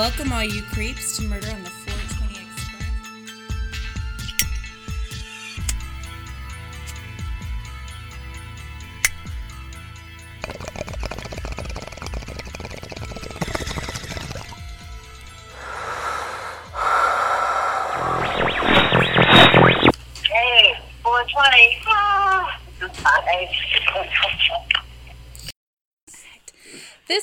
[0.00, 1.68] Welcome, all you creeps, to Murder on the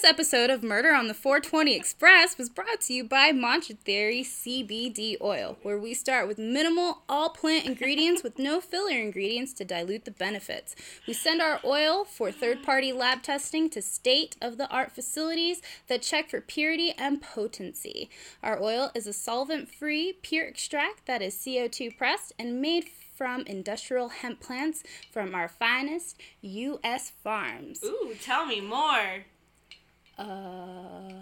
[0.08, 5.18] episode of Murder on the 420 Express was brought to you by Mantra Theory CBD
[5.20, 10.06] oil, where we start with minimal all plant ingredients with no filler ingredients to dilute
[10.06, 10.78] the benefits.
[11.06, 15.62] We send our oil for third party lab testing to state of the art facilities
[15.88, 18.10] that check for purity and potency.
[18.42, 23.42] Our oil is a solvent free, pure extract that is CO2 pressed and made from
[23.42, 27.12] industrial hemp plants from our finest U.S.
[27.22, 27.84] farms.
[27.84, 29.26] Ooh, tell me more.
[30.18, 31.22] Uh,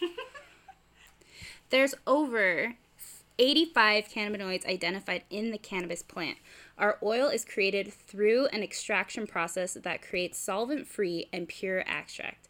[1.70, 2.74] there's over
[3.38, 6.38] 85 cannabinoids identified in the cannabis plant.
[6.78, 12.48] Our oil is created through an extraction process that creates solvent free and pure extract.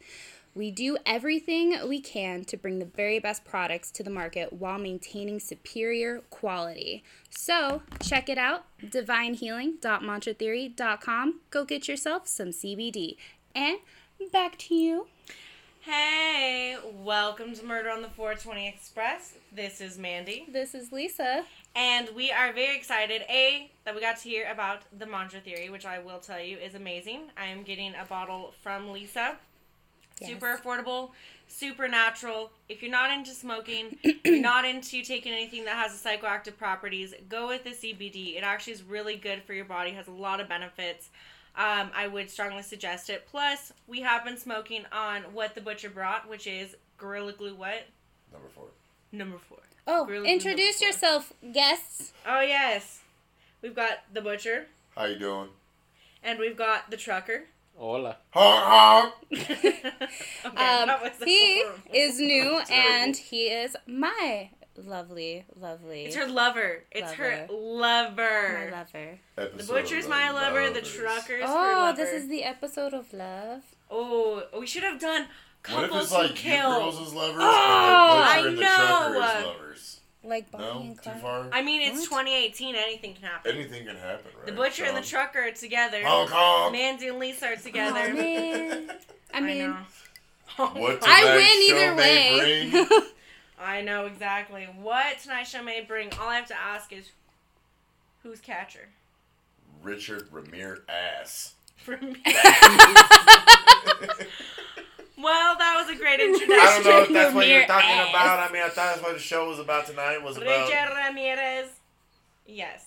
[0.55, 4.77] We do everything we can to bring the very best products to the market while
[4.77, 7.03] maintaining superior quality.
[7.29, 11.39] So, check it out divinehealing.mantratheory.com.
[11.49, 13.15] Go get yourself some CBD.
[13.55, 13.79] And
[14.31, 15.07] back to you.
[15.85, 19.33] Hey, welcome to Murder on the 420 Express.
[19.51, 21.43] This is Mandy, This is Lisa.
[21.75, 23.23] and we are very excited.
[23.29, 26.57] A that we got to hear about the mantra theory, which I will tell you
[26.57, 27.23] is amazing.
[27.35, 29.35] I am getting a bottle from Lisa.
[30.21, 31.09] Super affordable,
[31.49, 32.51] super natural.
[32.69, 37.49] If you're not into smoking, you're not into taking anything that has psychoactive properties, go
[37.49, 38.37] with the CBD.
[38.37, 41.09] It actually is really good for your body, has a lot of benefits.
[41.55, 43.27] Um, I would strongly suggest it.
[43.29, 47.85] Plus, we have been smoking on what the butcher brought, which is Gorilla Glue what?
[48.31, 48.65] Number four.
[49.11, 49.59] Number four.
[49.85, 50.87] Oh, Gorilla introduce four.
[50.87, 52.13] yourself, guests.
[52.25, 53.01] Oh, yes.
[53.61, 54.65] We've got the butcher,
[54.95, 55.49] How you doing?
[56.23, 57.43] and we've got the trucker.
[57.77, 58.17] Hola.
[58.31, 59.13] Honk honk.
[59.31, 59.91] okay,
[60.45, 60.89] Um,
[61.25, 61.81] he horrible.
[61.93, 66.83] is new, and he is my lovely, lovely, It's her lover.
[66.91, 68.69] It's her lover.
[68.71, 69.19] my lover.
[69.35, 70.67] The butcher's of my lover.
[70.69, 70.93] The Lovers.
[70.93, 73.61] trucker's her Oh, this is the episode of love.
[73.91, 75.27] Oh, we should have done
[75.69, 76.79] What if couples it's who like you kill.
[76.79, 79.21] girls as lovers Oh, and the butcher I and the trucker know.
[79.23, 79.99] as lovers?
[80.25, 81.49] Like Bonnie No, and too far.
[81.51, 82.21] I mean, it's What?
[82.25, 82.75] 2018.
[82.75, 83.51] Anything can happen.
[83.55, 84.45] Anything can happen, right?
[84.45, 86.01] The butcher and the trucker are together.
[86.03, 86.71] Honk honk.
[86.71, 88.05] Mandy and Lisa are together.
[88.07, 88.91] Oh, man.
[89.33, 89.77] I mean, know.
[90.57, 92.85] What I win either way.
[93.57, 93.67] bring?
[93.67, 96.11] I know exactly what tonight's show may bring.
[96.19, 97.11] All I have to ask is,
[98.23, 98.89] who's catcher?
[99.81, 101.53] Richard Ramirez ass.
[101.77, 102.15] For me.
[105.17, 106.59] well, that was a great introduction.
[106.59, 108.09] I don't know if that's what you're talking ass.
[108.09, 108.49] about.
[108.49, 110.21] I mean, I thought that's what the show was about tonight.
[110.23, 110.69] Was about.
[110.69, 111.69] Richard Ramirez.
[112.45, 112.85] Yes,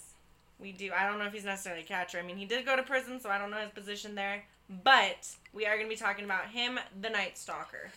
[0.58, 0.90] we do.
[0.96, 2.18] I don't know if he's necessarily a catcher.
[2.18, 4.44] I mean, he did go to prison, so I don't know his position there.
[4.82, 7.90] But we are going to be talking about him, the Night Stalker.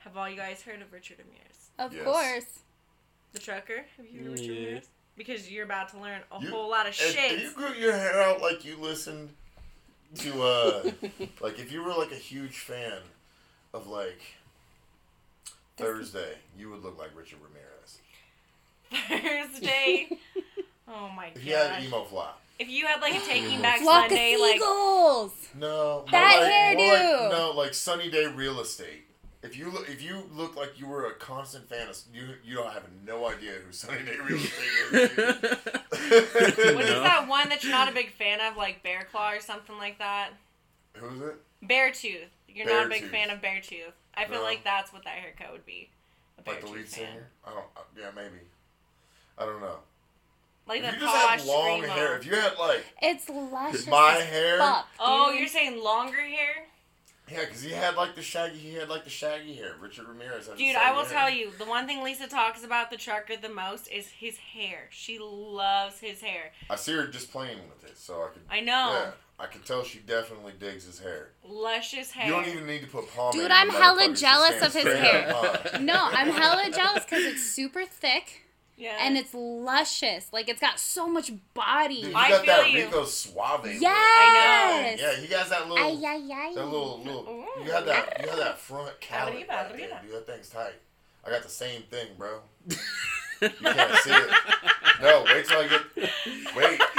[0.00, 1.59] Have all you guys heard of Richard Ramirez?
[1.80, 2.04] Of Yes.
[2.04, 2.58] course.
[3.32, 3.84] The trucker?
[3.96, 4.64] Have you heard of Richard Yeah.
[4.66, 4.88] Ramirez?
[5.16, 7.16] Because you're about to learn a You- whole lot of shit.
[7.32, 9.34] if you grew your hair out like you listened
[10.18, 10.90] to, uh,
[11.40, 13.00] like if you were like a huge fan
[13.72, 14.20] of like
[15.76, 17.98] Thursday, you would look like Richard Ramirez.
[19.08, 20.08] Thursday.
[20.92, 21.36] Oh my god.
[21.36, 22.32] If you had emo fly.
[22.58, 25.32] If you had like a Taking Back Flock Sunday, of like seagulls.
[25.54, 27.20] No, That like, hairdo.
[27.22, 29.06] like no, like sunny day real estate.
[29.42, 32.56] If you look, if you look like you were a constant fan of, you you
[32.56, 35.08] don't have no idea who Sunny Day Real Estate is.
[35.10, 36.74] dude.
[36.74, 37.00] what is No.
[37.02, 39.98] that one that you're not a big fan of, like Bear Claw or something like
[39.98, 40.30] that?
[40.94, 41.36] Who's it?
[41.66, 42.26] Beartooth.
[42.48, 43.10] You're not a big Beartooth.
[43.10, 43.92] fan of Beartooth.
[44.14, 44.42] I feel No.
[44.42, 45.88] like that's what that haircut would be.
[46.44, 47.06] A Like the lead fan.
[47.08, 47.26] singer?
[47.46, 47.64] I don't.
[47.76, 48.40] uh, Yeah, maybe.
[49.38, 49.78] I don't know.
[50.66, 51.88] Like if the you just had long screamo.
[51.88, 53.86] hair, if you had like, It's luscious.
[53.86, 54.58] My as hair?
[54.58, 56.66] Fuck, Oh, you're saying longer hair?
[57.32, 59.74] Yeah, because he had like the shaggy, he had like the shaggy hair.
[59.80, 60.48] Richard Ramirez.
[60.48, 61.12] Had Dude, I will hair.
[61.12, 64.88] tell you, the one thing Lisa talks about the trucker the most is his hair.
[64.90, 66.52] She loves his hair.
[66.68, 68.42] I see her just playing with it, so I could.
[68.50, 68.92] I know.
[68.92, 71.30] Yeah, I can tell she definitely digs his hair.
[71.44, 72.26] Luscious hair.
[72.26, 73.32] You don't even need to put pomade.
[73.32, 75.32] Dude, in I'm hella jealous of his hair.
[75.80, 78.44] No, I'm hella jealous because it's super thick
[78.80, 78.96] yeah.
[79.00, 80.32] and it's luscious.
[80.32, 82.02] Like it's got so much body.
[82.02, 82.84] Dude, you I got feel that you.
[82.86, 83.64] Rico Suave.
[83.64, 83.74] look.
[83.80, 84.98] Yes.
[85.00, 86.52] Yeah, he has that little, Ay, ay, ay.
[86.54, 87.26] that little, little.
[87.28, 87.44] Ooh.
[87.64, 90.00] You had that, you had that front callus Arriba, right there, arriba.
[90.02, 90.12] dude.
[90.14, 90.74] That thing's tight.
[91.24, 92.40] I got the same thing, bro.
[93.42, 94.30] You can't see it.
[95.00, 95.82] No, wait till I get.
[96.54, 96.80] Wait.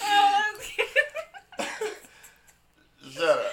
[0.00, 0.88] Oh, that's cute.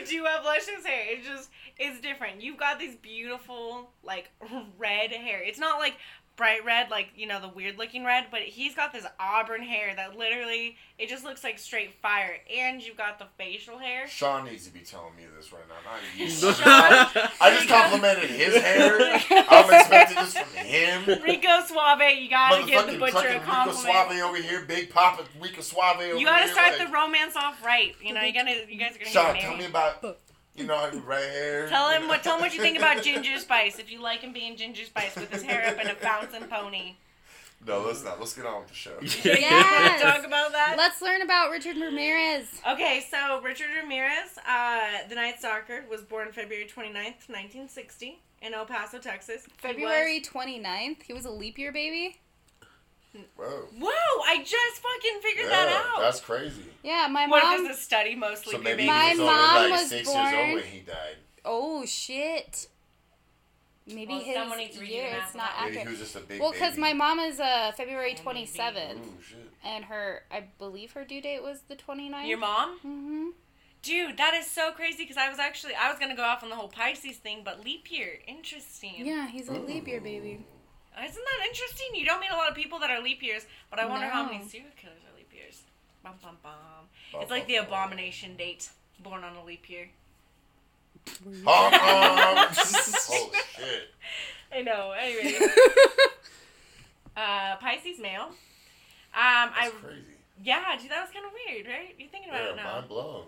[0.00, 1.04] You do have luscious hair.
[1.08, 2.42] It's just it's different.
[2.42, 4.30] You've got this beautiful like
[4.78, 5.42] red hair.
[5.42, 5.96] It's not like
[6.40, 9.94] bright red like you know the weird looking red, but he's got this auburn hair
[9.94, 12.38] that literally it just looks like straight fire.
[12.50, 14.08] And you've got the facial hair.
[14.08, 16.30] Sean needs to be telling me this right now, not you.
[16.30, 16.54] Sean,
[17.42, 18.98] I just complimented his hair.
[19.50, 21.22] I'm expecting this from him.
[21.22, 23.72] Rico Suave, you gotta give the butcher fucking a Rico.
[23.72, 26.16] Suave over here, Big Papa Rico Suave over here.
[26.16, 27.94] You gotta start like, the romance off right.
[28.02, 30.02] You know, you gotta, you guys are gonna Sean, tell me about,
[30.54, 31.68] you know, having red hair.
[31.68, 32.22] Tell him what.
[32.22, 33.78] Tell him what you think about Ginger Spice.
[33.78, 36.96] If you like him being Ginger Spice with his hair up in a bouncing pony.
[37.66, 38.18] No, let's not.
[38.18, 38.96] Let's get on with the show.
[39.02, 40.00] Yes.
[40.00, 40.76] Talk about that.
[40.78, 42.48] Let's learn about Richard Ramirez.
[42.66, 48.64] Okay, so Richard Ramirez, uh, the Night Stalker, was born February 29th, 1960, in El
[48.64, 49.44] Paso, Texas.
[49.44, 51.02] He February 29th.
[51.02, 52.18] He was a leap year baby.
[53.36, 53.66] Whoa.
[53.78, 54.22] Whoa!
[54.24, 56.00] I just fucking figured Yeah, that out.
[56.00, 56.62] that's crazy.
[56.84, 57.64] Yeah, my what mom.
[57.64, 58.52] if it's a study mostly?
[58.52, 58.86] So maybe babies?
[58.88, 61.16] My he was mom only like was six born- years old when he died.
[61.44, 62.68] Oh shit.
[63.86, 65.86] Maybe Well, his someone needs to redo year is not on Maybe accurate.
[65.86, 69.22] he was just a big Well, because my mom is uh, February Oh, 27th, Ooh,
[69.26, 69.38] shit.
[69.64, 72.28] and her, I believe her due date was the 29th.
[72.28, 72.78] Your mom?
[72.86, 73.26] Mm-hmm.
[73.82, 76.50] Dude, that is so crazy because I was actually I was gonna go off on
[76.50, 78.92] the whole Pisces thing, but leap year, interesting.
[79.06, 80.44] Yeah, he's a leap year baby.
[80.98, 81.86] Isn't that interesting?
[81.94, 84.24] You don't meet a lot of people that are leap years, but I wonder how
[84.26, 85.62] many serial killers are leap years.
[86.02, 86.52] Bum bum bum.
[87.12, 87.66] Bum, It's like bum, the bum.
[87.66, 88.68] abomination date,
[89.02, 89.88] born on a leap year.
[91.44, 92.50] Honk, honk.
[92.56, 93.88] Holy shit.
[94.52, 94.92] I know.
[94.98, 95.38] Anyway,
[97.16, 98.24] uh, Pisces male.
[98.24, 98.34] Um,
[99.14, 100.02] I That's crazy.
[100.42, 101.94] yeah, dude, that was kind of weird, right?
[101.98, 102.72] You're thinking about Yeah, it now.
[102.74, 103.24] mind blown.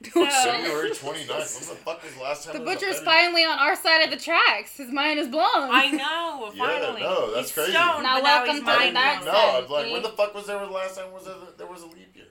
[0.12, 1.28] So- February 29th.
[1.28, 3.76] When the fuck was the last time The there was butcher's February- finally on our
[3.76, 4.76] side of the tracks.
[4.78, 5.44] His mind is blown.
[5.70, 6.50] I know.
[6.50, 6.56] Finally.
[6.56, 7.00] Yeah, Finally.
[7.02, 7.72] no, that's He's crazy.
[7.72, 9.34] Stoned, Now but welcome he's to I the mind dark blown.
[9.34, 9.92] I was like, see?
[9.92, 12.24] when the fuck was there the last time was there, there was a leap year?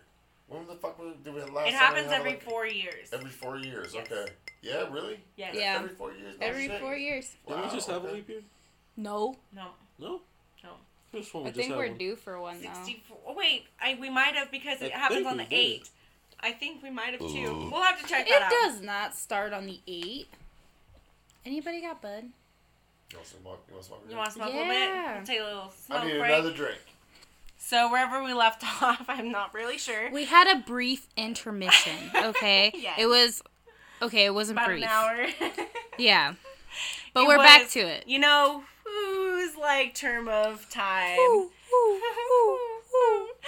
[0.48, 2.66] When the fuck was did we last It time we happens had, every like, four
[2.66, 3.10] years.
[3.14, 3.94] Every four years.
[3.94, 4.08] Yes.
[4.12, 4.32] Okay.
[4.64, 5.20] Yeah, really?
[5.38, 5.54] Yes.
[5.56, 5.76] Yeah.
[5.80, 6.36] Every four years.
[6.40, 6.82] No Every shit.
[6.82, 7.36] four years.
[7.48, 8.12] Didn't we just have okay.
[8.12, 8.42] a leap year?
[8.98, 9.36] No.
[9.56, 9.68] No.
[10.00, 10.22] No.
[10.64, 10.70] No.
[11.12, 11.98] Could have sworn I think we're one.
[12.00, 12.74] due for one now.
[12.74, 13.18] 64.
[13.28, 15.90] Oh, wait, I, we might have because it I happens on the 8th.
[16.42, 17.26] I think we might have too.
[17.26, 17.70] Ooh.
[17.72, 18.50] We'll have to check that It out.
[18.52, 20.28] does not start on the 8.
[21.46, 22.26] Anybody got bud?
[23.12, 23.40] You want some?
[23.44, 23.98] You want some?
[24.10, 25.26] You want to smoke a little bit?
[25.26, 26.32] Take a little smoke I need break.
[26.32, 26.80] another drink.
[27.58, 30.12] So wherever we left off, I'm not really sure.
[30.12, 32.72] We had a brief intermission, okay?
[32.76, 32.96] Yes.
[33.00, 33.42] It was
[34.02, 34.84] okay, it wasn't About brief.
[34.84, 35.28] an hour.
[35.98, 36.36] Yeah.
[37.14, 38.08] But It we're back to it.
[38.08, 41.18] You know who's like term of time?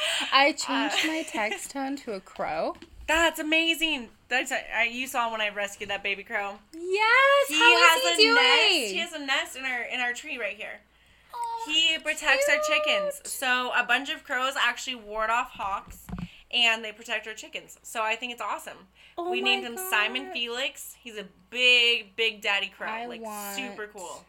[0.34, 2.76] I changed Uh, my text tone to a crow.
[3.08, 4.10] That's amazing.
[4.30, 6.60] That's I, you saw when I rescued that baby crow.
[6.74, 8.36] Yes, He has he a doing?
[8.36, 8.94] nest.
[8.94, 10.80] He has a nest in our in our tree right here.
[11.34, 13.22] Oh, He protects our chickens.
[13.30, 16.06] So a bunch of crows actually ward off hawks
[16.54, 17.78] and they protect our chickens.
[17.84, 18.78] So I think it's awesome.
[19.18, 20.96] Oh we named him Simon Felix.
[21.02, 22.88] He's a big, big daddy crow.
[22.88, 24.24] I like want- super cool.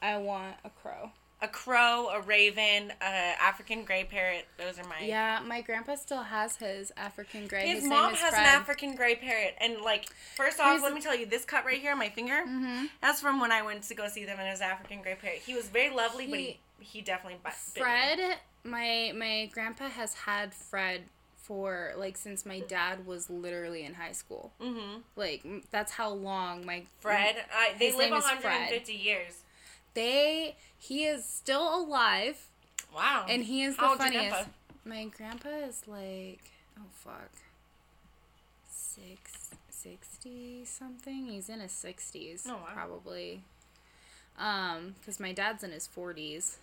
[0.00, 1.10] I want a crow.
[1.42, 3.04] A crow, a raven, a
[3.40, 4.46] African gray parrot.
[4.58, 5.04] Those are mine.
[5.08, 7.66] Yeah, my grandpa still has his African gray.
[7.68, 8.42] His, His, mom has Fred.
[8.42, 11.64] an African gray parrot, and like, first off, Here's- let me tell you, this cut
[11.64, 12.90] right here, on my finger, Mhm.
[13.00, 15.38] that's from when I went to go see them, and it was African gray parrot.
[15.38, 17.80] He was very lovely, but he He- he definitely bit bit me.
[17.82, 23.94] Fred, my my grandpa has had Fred for like since my dad was literally in
[23.94, 24.52] high school.
[24.60, 25.02] Mhm.
[25.16, 29.39] Like that's how long my Fred, I, they His live name is 150 years.
[29.94, 32.46] They he is still alive
[32.94, 33.26] Wow.
[33.28, 34.28] and he is the How your funniest.
[34.30, 34.50] grandpa?
[34.84, 36.40] My grandpa is like
[36.78, 37.30] oh fuck.
[38.68, 41.26] Six sixty something.
[41.26, 42.66] He's in his sixties Oh, wow.
[42.72, 43.42] probably.
[44.38, 46.58] Um, because my dad's in his forties.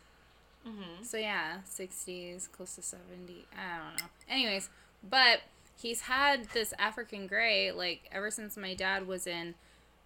[0.67, 1.05] Mhm.
[1.05, 3.45] So yeah, sixties, close to seventy.
[3.55, 4.09] I don't know.
[4.29, 4.69] Anyways,
[5.07, 5.41] but
[5.79, 9.55] he's had this African gray like ever since my dad was in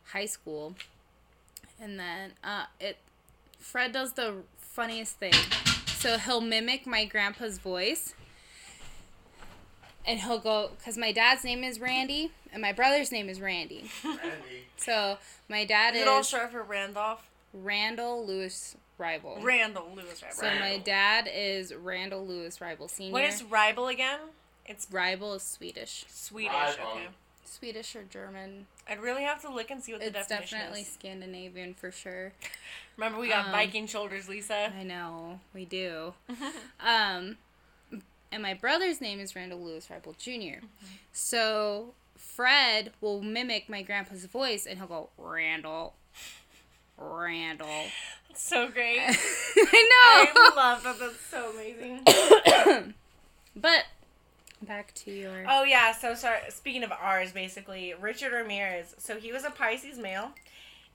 [0.07, 0.75] high school,
[1.79, 2.97] and then uh, it.
[3.61, 5.33] Fred does the funniest thing.
[5.87, 8.13] So he'll mimic my grandpa's voice,
[10.05, 13.89] and he'll go because my dad's name is Randy and my brother's name is Randy.
[14.03, 14.65] Randy.
[14.77, 17.27] So my dad Is is it all short for Randolph?
[17.53, 19.39] Randall Lewis Rival.
[19.41, 20.37] Randall Lewis Rival.
[20.37, 23.13] So my dad is Randall Lewis Rival Senior.
[23.13, 24.19] what is Rival again?
[24.65, 26.05] It's Rival is Swedish.
[26.07, 26.51] Swedish.
[26.51, 26.91] Rival.
[26.93, 27.07] Okay.
[27.51, 28.67] Swedish or German.
[28.89, 30.41] I'd really have to look and see what the It's definition is.
[30.41, 30.83] It's definitely.
[30.83, 32.33] Scandinavian for sure.
[32.97, 34.71] Remember, we got um, Viking shoulders, Lisa.
[34.77, 36.13] I know, we do.
[36.79, 37.37] um,
[38.31, 40.61] and my brother's name is Randall Lewis Rival junior
[41.11, 45.93] So Fred will mimic my grandpa's voice and he'll go, Randall.
[46.97, 47.85] Randall.
[48.33, 48.99] So great.
[49.01, 50.41] I know.
[50.41, 50.99] I love that.
[50.99, 52.93] That's so amazing.
[53.55, 53.83] But
[54.61, 55.45] Back to your.
[55.49, 56.39] Oh yeah, so sorry.
[56.49, 58.93] Speaking of ours, basically Richard Ramirez.
[58.99, 60.31] So he was a Pisces male,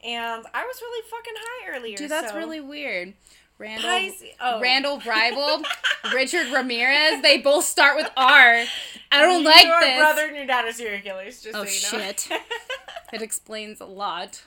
[0.04, 1.96] and I was really fucking high earlier.
[1.96, 3.14] Dude, that's so- really weird.
[3.58, 4.28] Randall, Pisces.
[4.38, 5.64] Oh, Randall Breibel,
[6.12, 7.22] Richard Ramirez.
[7.22, 8.64] They both start with R.
[9.10, 9.88] I don't Your like this.
[9.94, 11.40] Your brother and your dad are serial killers.
[11.42, 12.06] Just Oh, so you know.
[12.08, 12.28] shit.
[13.12, 14.42] It explains a lot.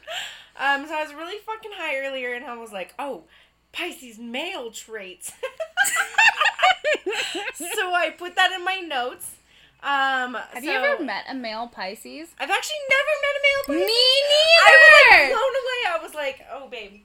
[0.60, 3.24] um, so I was really fucking high earlier, and I was like, oh,
[3.72, 5.32] Pisces male traits.
[7.56, 9.36] so I put that in my notes.
[9.82, 12.30] Um, Have so- you ever met a male Pisces?
[12.40, 13.88] I've actually never met a male Pisces.
[13.88, 14.60] Me neither.
[14.62, 15.82] I was like blown away.
[15.88, 17.02] I was like, oh babe.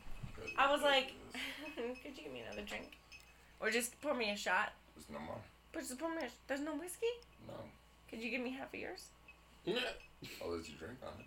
[0.58, 1.12] I was like,
[1.76, 2.90] could you give me another drink,
[3.60, 4.72] or just pour me a shot?
[4.96, 5.38] There's no more.
[5.72, 6.22] But just pour me.
[6.22, 7.06] A, there's no whiskey.
[7.46, 7.54] No.
[8.08, 9.06] Could you give me half of yours?
[9.64, 9.78] Yeah.
[10.42, 11.26] I'll let you drink on it.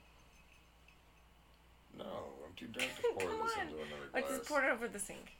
[1.97, 2.05] No,
[2.45, 3.61] I'm too drunk to pour Come this on.
[3.67, 4.37] into another Or glass.
[4.37, 5.33] just pour it over the sink.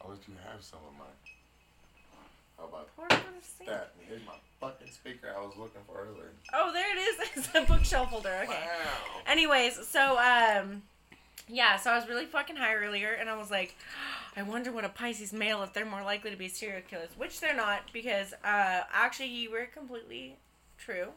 [0.00, 1.16] I'll let you have some of mine.
[2.58, 3.70] How about Pour it over the sink.
[3.70, 3.92] that?
[4.08, 6.30] Here's my fucking speaker I was looking for earlier.
[6.52, 7.28] Oh, there it is.
[7.36, 8.34] It's a bookshelf holder.
[8.44, 8.52] Okay.
[8.52, 9.20] Wow.
[9.26, 10.82] Anyways, so um,
[11.48, 13.76] yeah, so I was really fucking high earlier, and I was like,
[14.36, 17.40] I wonder what a Pisces male if they're more likely to be serial killers, which
[17.40, 20.36] they're not because uh, actually you were completely
[20.78, 21.08] true.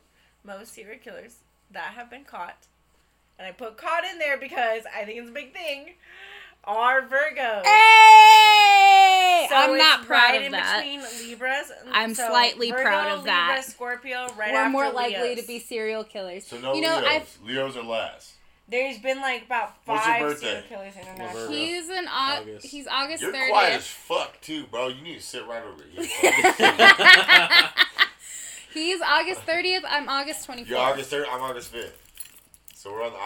[0.44, 1.38] Most serial killers
[1.72, 2.66] that have been caught,
[3.38, 5.94] and I put caught in there because I think it's a big thing,
[6.64, 7.64] are Virgos.
[7.66, 8.41] Hey!
[9.50, 10.78] So I'm not proud right of in that.
[10.84, 11.72] between Libras.
[11.92, 13.50] I'm So slightly Virgo, proud of that.
[13.58, 15.42] Libra, Scorpio, right We're after more likely Leos.
[15.42, 16.46] to be serial killers.
[16.48, 17.08] So no you know, Leos.
[17.10, 18.34] I've Leos are last.
[18.70, 21.34] There's been like about five serial killers internationally.
[21.34, 21.52] Virgo.
[21.54, 22.66] he's an au- August.
[22.68, 23.50] he's August You're 30th.
[23.50, 24.88] quiet as fuck too, bro.
[24.88, 26.04] You need to sit right over here.
[28.74, 29.82] He's August 30th.
[29.86, 30.68] I'm August 24th.
[30.70, 31.26] You're August third.
[31.30, 31.98] I'm August fifth.
[32.74, 33.20] So we're on the.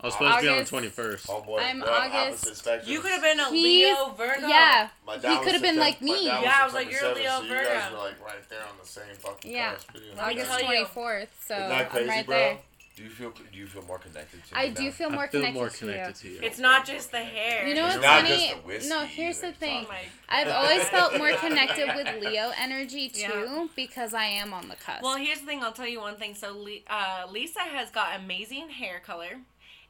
[0.00, 1.26] I, I was supposed to be on the twenty first.
[1.28, 4.46] oh boy, I'm we're August- You could have been a He's- Leo Virgo.
[4.46, 4.88] Yeah.
[5.06, 6.26] He could have been September- like me.
[6.26, 7.96] Yeah, I was September like, you're a 7th, Leo so you guys Virgo.
[7.96, 9.72] were like right there on the same fucking Yeah.
[9.74, 9.94] cusp.
[9.94, 10.78] It is August tell nice.
[10.78, 10.84] you.
[10.86, 11.26] 24th.
[11.46, 12.36] So Isn't that crazy, I'm right bro?
[12.36, 12.58] there.
[12.96, 14.90] Do you feel do you feel more connected to I me do now?
[14.90, 16.30] feel more I feel connected, more to connected you.
[16.36, 16.46] to you.
[16.46, 17.66] It's not just the hair.
[17.66, 18.48] You know It's what's not funny?
[18.48, 19.86] just the whiskey no, here's the thing.
[19.88, 19.94] Oh
[20.28, 23.66] I've always felt more connected with Leo energy too Yeah.
[23.74, 25.02] because I am on the cusp.
[25.02, 25.62] Well, here's the thing.
[25.62, 26.34] I'll tell you one thing.
[26.34, 29.38] So, uh, Lisa has got amazing hair color,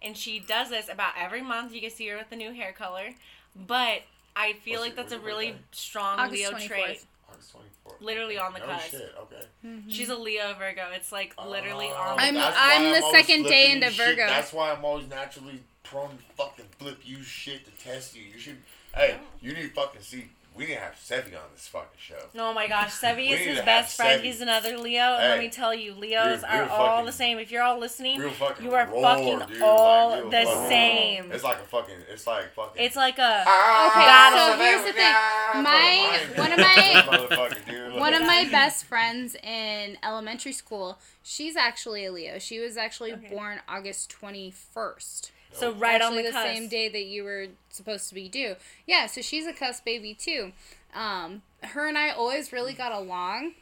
[0.02, 1.74] and she does this about every month.
[1.74, 3.10] You can see her with a new hair color,
[3.54, 4.02] but
[4.36, 5.64] I oh, feel What's like your- that's a what's your really birthday?
[5.72, 6.66] strong August Leo 24th.
[6.66, 7.04] trait.
[7.30, 8.00] August 24th.
[8.00, 8.90] Literally on the no cusp.
[8.90, 9.14] shit.
[9.20, 9.42] Okay.
[9.66, 9.90] Mm-hmm.
[9.90, 10.82] She's a Leo Virgo.
[10.94, 12.68] It's like oh, literally Oh, on the I'm- that's cusp.
[12.68, 14.06] why I'm the always second day flipping into you shit.
[14.16, 14.26] Virgo.
[14.26, 18.22] That's why I'm always naturally prone to fucking flip you shit to test you.
[18.22, 18.56] You should.
[18.94, 20.26] Hey, you need to fucking see.
[20.60, 22.18] We didn't have Sevi on this fucking show.
[22.38, 24.20] Oh my gosh, Sevi is his best friend.
[24.20, 24.24] Sevi.
[24.26, 27.38] He's another Leo, and let me tell you, Leos you're- are you're all the same.
[27.38, 28.66] If you're all listening, Real fucking.
[28.66, 29.62] you are roar, fucking dude.
[29.62, 31.32] all Like, real the fucking- same.
[31.32, 31.94] It's like a fucking.
[32.10, 32.82] It's like fucking.
[32.84, 35.62] It's like a Ah, Okay, so Savannah, here's the thing.
[35.62, 37.94] My- one of my- dude.
[37.98, 42.38] One of my best friends in elementary school, she's actually a Leo.
[42.38, 43.28] She was actually Okay.
[43.30, 45.30] born August 21st.
[45.52, 46.46] So right on the, the, cusp.
[46.46, 48.56] same day that you were supposed to be due.
[48.86, 50.52] Yeah, so she's a cuss baby too.
[50.94, 53.52] Um, her and I always really got along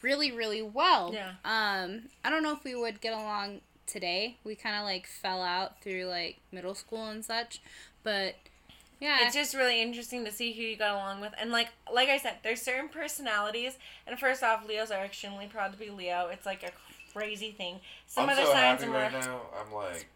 [0.00, 1.12] really, really well.
[1.12, 1.32] Yeah.
[1.44, 4.36] Um, I don't know if we would get along today.
[4.44, 7.60] We kind of like fell out through like middle school and such,
[8.02, 8.36] but
[9.00, 9.18] yeah.
[9.22, 12.18] It's just really interesting to see who you got along with, and like like I
[12.18, 13.76] said, there's certain personalities.
[14.06, 16.28] And first off, Leos are extremely proud to be Leo.
[16.28, 16.70] It's like a
[17.12, 17.80] crazy thing.
[18.06, 19.00] Some I'm other so signs happy are more.
[19.00, 19.40] right now.
[19.58, 20.06] I'm like,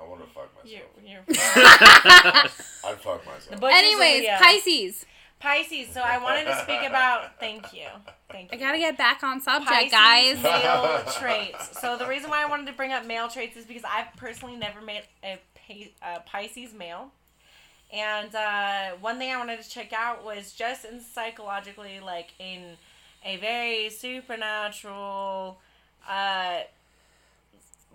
[0.00, 0.90] I want to fuck You, myself.
[1.04, 1.24] you're
[2.92, 3.50] I'd fuck myself.
[3.50, 4.36] the butch is a Anyways, Leo.
[4.38, 5.06] Pisces.
[5.40, 5.88] Pisces.
[5.92, 7.38] So I wanted to speak about.
[7.40, 7.86] Thank you.
[8.30, 8.58] Thank you.
[8.58, 10.42] I gotta get back on subject, Pisces guys.
[10.42, 11.80] male traits.
[11.80, 14.56] So the reason why I wanted to bring up male traits is because I've personally
[14.56, 15.38] never met a,
[16.02, 17.10] a Pisces male.
[17.92, 22.76] And uh, one thing I wanted to check out was just in psychologically, like in
[23.24, 25.58] a very supernatural,
[26.08, 26.58] uh,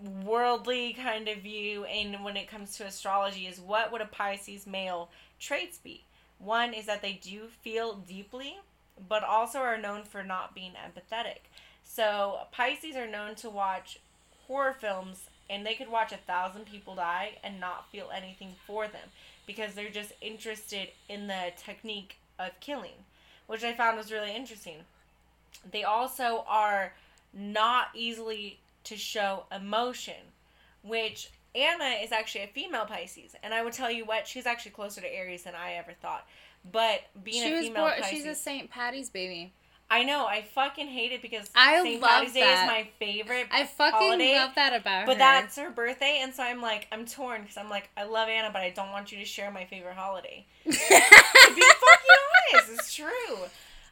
[0.02, 4.66] worldly kind of view, and when it comes to astrology, is what would a Pisces
[4.66, 6.04] male traits be?
[6.38, 8.58] One is that they do feel deeply,
[9.08, 11.48] but also are known for not being empathetic.
[11.84, 13.98] So Pisces are known to watch
[14.46, 18.86] horror films and they could watch a thousand people die and not feel anything for
[18.86, 19.08] them
[19.46, 23.04] because they're just interested in the technique of killing,
[23.46, 24.78] which I found was really interesting.
[25.70, 26.94] They also are
[27.32, 30.32] not easily to show emotion,
[30.82, 34.72] which Anna is actually a female Pisces, and I would tell you what, she's actually
[34.72, 36.26] closer to Aries than I ever thought.
[36.70, 37.94] But being She a female born.
[37.96, 38.70] Pisces, She's a St.
[38.70, 39.52] Patty's baby.
[39.90, 40.26] I know.
[40.26, 42.02] I fucking hate it because I St.
[42.02, 43.46] Patty's Day is my favorite.
[43.52, 45.06] I fucking holiday, love that about her.
[45.06, 48.28] But that's her birthday, and so I'm like, I'm torn because I'm like, I love
[48.28, 50.46] Anna, but I don't want you to share my favorite holiday.
[50.64, 51.60] to be fucking
[52.54, 53.36] honest, it's true.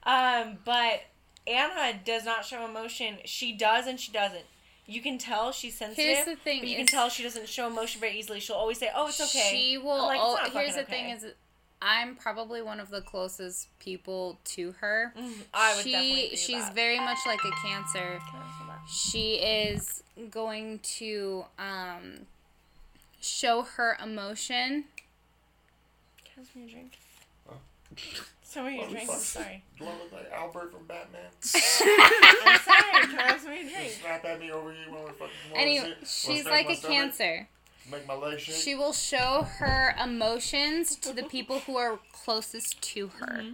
[0.04, 1.02] Um, but
[1.46, 3.18] Anna does not show emotion.
[3.24, 4.44] She does and she doesn't.
[4.86, 6.04] You can tell she's sensitive.
[6.04, 8.40] Here's the thing but you can tell she doesn't show emotion very easily.
[8.40, 9.92] She'll always say, "Oh, it's okay." She will.
[9.92, 11.26] I'm like, "It's not here's the fucking thing: is
[11.80, 15.12] I'm probably one of the closest people to her.
[15.18, 16.74] Mm, I would she definitely agree she's with that.
[16.74, 18.20] very much like a cancer.
[18.88, 22.26] She is going to um
[23.20, 24.84] show her emotion.
[26.24, 26.98] Can I have some drink?
[27.48, 27.54] Huh?
[28.52, 29.06] Some of your drink.
[29.06, 29.16] fuck.
[29.16, 29.62] I'm sorry.
[29.78, 31.22] Do I look like Albert from Batman?
[31.42, 33.06] I'm sorry.
[33.06, 33.92] Can I have some You drink?
[33.92, 35.32] snap at me over here when we're fucking.
[35.54, 36.32] Anyway, sit?
[36.36, 36.96] She's like a stomach?
[36.96, 37.48] cancer.
[37.90, 38.56] Make my legs shake.
[38.56, 43.38] She will show her emotions to the people who are closest to her.
[43.38, 43.52] Mm-hmm.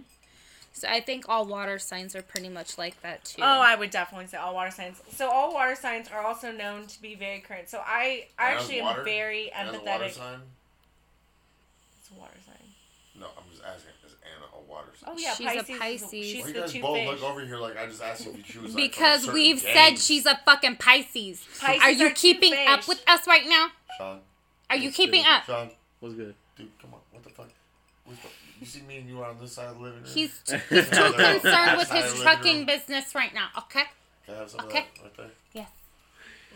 [0.73, 3.41] So I think all water signs are pretty much like that too.
[3.41, 5.01] Oh, I would definitely say all water signs.
[5.11, 7.69] So all water signs are also known to be very current.
[7.69, 8.99] So I, I actually water?
[8.99, 10.11] am very Anna's a water empathetic.
[10.11, 10.39] sign?
[12.01, 12.55] It's a water sign.
[13.19, 13.91] No, I'm just asking.
[14.05, 14.88] Is Anna a water sign?
[15.05, 15.69] Oh yeah, She's Pisces.
[15.69, 16.09] is- Pisces.
[16.11, 17.07] She's Why you guys both fish.
[17.07, 19.63] look over here like I just asked you if she was like because certain we've
[19.63, 19.73] gang.
[19.95, 21.45] said she's a fucking Pisces.
[21.59, 23.67] Pisces Are you are two keeping up with us right now?
[23.97, 24.19] Sean.
[24.69, 25.29] Are you keeping good.
[25.31, 25.43] up?
[25.45, 26.35] Sean, What's good?
[26.57, 26.99] dude, come on.
[27.11, 27.47] What the fuck?
[28.05, 28.29] What the-
[28.59, 30.11] You see me and you are on this side of the living room?
[30.13, 32.65] He's too, Yeah, too concerned with his trucking room.
[32.65, 33.47] business right now.
[33.57, 33.83] Okay.
[34.25, 34.79] Can I have some Okay.
[34.79, 35.31] of that right there?
[35.53, 35.69] Yes.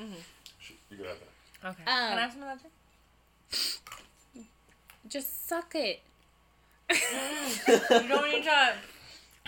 [0.02, 0.14] Mm-hmm.
[0.60, 1.16] Sh- You can have
[1.62, 1.70] that.
[1.70, 1.84] Okay.
[1.84, 2.74] Um, can I have some of that drink?
[5.08, 6.02] Just suck it.
[6.90, 8.74] You don't need to.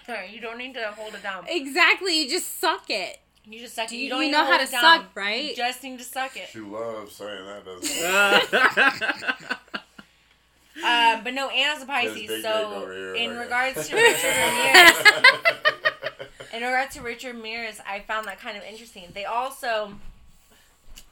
[0.06, 1.46] Sorry, you don't need to hold it down.
[1.48, 2.22] Exactly.
[2.24, 3.20] You just suck it.
[3.48, 3.89] You just suck it.
[3.89, 5.50] Do You, you- don't you know how to suck, right?
[5.51, 6.48] You just need to suck it.
[6.51, 8.04] She loves saying that, doesn't she?
[10.84, 12.28] Um, but no, Anna's a Pisces.
[12.28, 13.39] big So dick here, in okay.
[13.39, 15.06] regards to Richard Ramirez,
[16.54, 19.06] in regards to Richard Ramirez, I found that kind of interesting.
[19.13, 19.93] They also,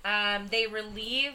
[0.03, 1.33] um, they relieve,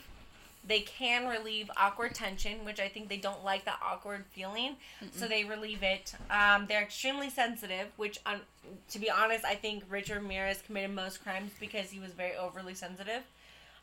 [0.68, 4.76] they can relieve awkward tension, which I think they don't like that awkward feeling,
[5.16, 6.14] so they relieve it.
[6.30, 8.40] Um, they're extremely sensitive, which, um,
[8.90, 12.74] to be honest, I think Richard Ramirez committed most crimes because he was very overly
[12.74, 13.22] sensitive.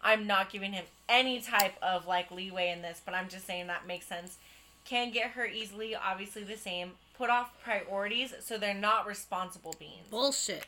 [0.04, 3.68] I'm not giving him any type of like leeway in this, but I'm just saying
[3.68, 4.38] that makes sense.
[4.86, 6.92] Can get hurt easily, obviously the same.
[7.18, 10.08] Put off priorities so they're not responsible beings.
[10.12, 10.68] Bullshit.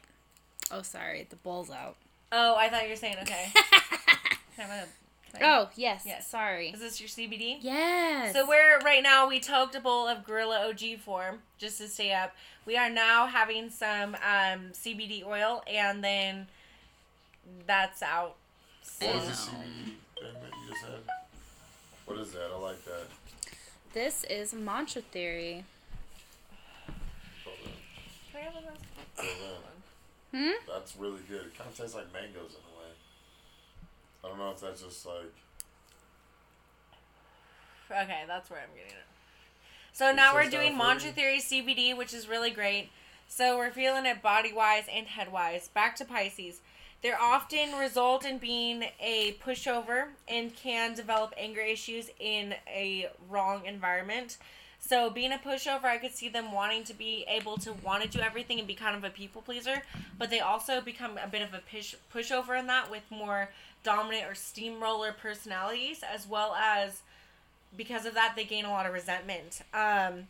[0.71, 1.27] Oh, sorry.
[1.30, 1.97] The bowl's out.
[2.32, 3.51] Oh, I thought you were saying okay.
[5.38, 6.04] Can I have a- can I- Oh, yes.
[6.06, 6.28] Yes.
[6.28, 6.69] Sorry.
[6.69, 7.58] Is this your CBD?
[7.62, 8.34] Yes.
[8.34, 12.13] So we're right now we toked a bowl of Gorilla OG form just to stay
[12.13, 12.36] up.
[12.65, 16.47] We are now having some um, CBD oil and then
[17.65, 18.36] that's out.
[19.00, 19.84] What was the CBD
[20.19, 21.00] thing that you just said?
[22.06, 22.50] What is that?
[22.54, 23.08] I like that.
[23.93, 25.63] This is mantra theory.
[27.43, 27.71] Hold on.
[28.32, 28.69] Can I have one of
[29.17, 29.26] those?
[29.26, 30.39] Hold on.
[30.39, 30.52] Hmm?
[30.67, 31.45] That's really good.
[31.47, 32.66] It kind of tastes like mangoes in a way.
[34.23, 35.34] I don't know if that's just like.
[37.89, 39.06] Okay, that's where I'm getting it.
[39.93, 41.12] So now we're doing Mantra?
[41.12, 42.89] Theory CBD, which is really great.
[43.27, 45.69] So we're feeling it body wise and head wise.
[45.69, 46.62] Back to Pisces.
[47.01, 53.65] They often result in being a pushover and can develop anger issues in a wrong
[53.65, 54.38] environment.
[54.80, 58.10] So being a pushover, I could see them wanting to be able to want to
[58.10, 59.82] do everything and be kind of a people pleaser,
[60.17, 63.49] but they also become a bit of a push pushover in that with more
[63.88, 67.04] dominant or steamroller personalities, as well as
[67.78, 69.62] because of that they gain a lot of resentment.
[69.73, 70.28] Um,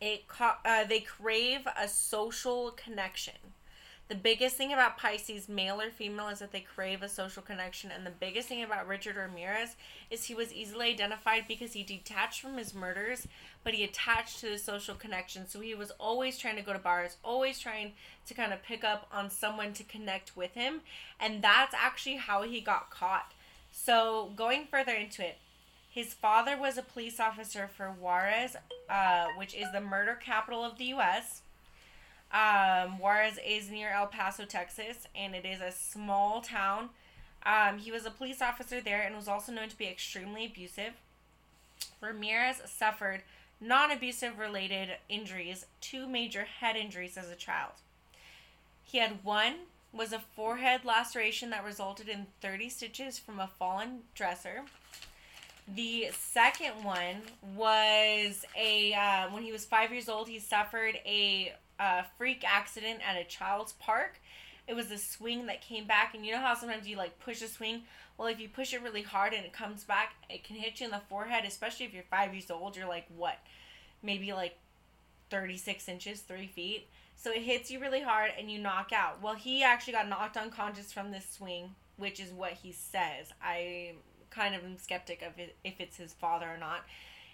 [0.00, 3.34] it uh, they crave a social connection.
[4.10, 7.92] The biggest thing about Pisces, male or female, is that they crave a social connection.
[7.92, 9.76] And the biggest thing about Richard Ramirez
[10.10, 13.28] is he was easily identified because he detached from his murders,
[13.62, 15.46] but he attached to the social connection.
[15.46, 17.92] So he was always trying to go to bars, always trying
[18.26, 20.80] to kind of pick up on someone to connect with him.
[21.20, 23.32] And that's actually how he got caught.
[23.70, 25.38] So going further into it,
[25.88, 28.56] his father was a police officer for Juarez,
[28.88, 31.42] uh, which is the murder capital of the U.S.
[32.32, 36.90] Um, Juarez is near El Paso, Texas, and it is a small town.
[37.44, 40.92] Um, he was a police officer there and was also known to be extremely abusive.
[42.00, 43.22] Ramirez suffered
[43.60, 47.72] non abusive related injuries, two major head injuries as a child.
[48.84, 49.54] He had one
[49.92, 54.62] was a forehead laceration that resulted in 30 stitches from a fallen dresser.
[55.72, 57.22] The second one
[57.56, 63.00] was a uh, when he was five years old, he suffered a uh, freak accident
[63.08, 64.20] at a child's park.
[64.68, 67.42] It was a swing that came back, and you know how sometimes you like push
[67.42, 67.82] a swing.
[68.16, 70.86] Well, if you push it really hard and it comes back, it can hit you
[70.86, 71.44] in the forehead.
[71.44, 73.38] Especially if you're five years old, you're like what,
[74.02, 74.56] maybe like
[75.30, 76.86] thirty six inches, three feet.
[77.16, 79.22] So it hits you really hard and you knock out.
[79.22, 83.32] Well, he actually got knocked unconscious from this swing, which is what he says.
[83.42, 83.94] I
[84.30, 86.80] kind of am skeptic of it, if it's his father or not.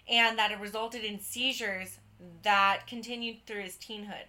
[0.09, 1.99] And that it resulted in seizures
[2.43, 4.25] that continued through his teenhood.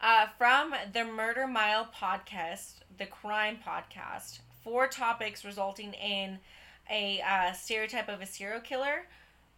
[0.00, 6.38] Uh, from the Murder Mile podcast, the crime podcast, four topics resulting in
[6.90, 9.06] a uh, stereotype of a serial killer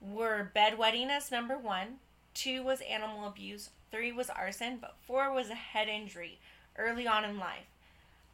[0.01, 1.97] were bedwetting as number one,
[2.35, 6.39] two was animal abuse, three was arson, but four was a head injury
[6.77, 7.67] early on in life.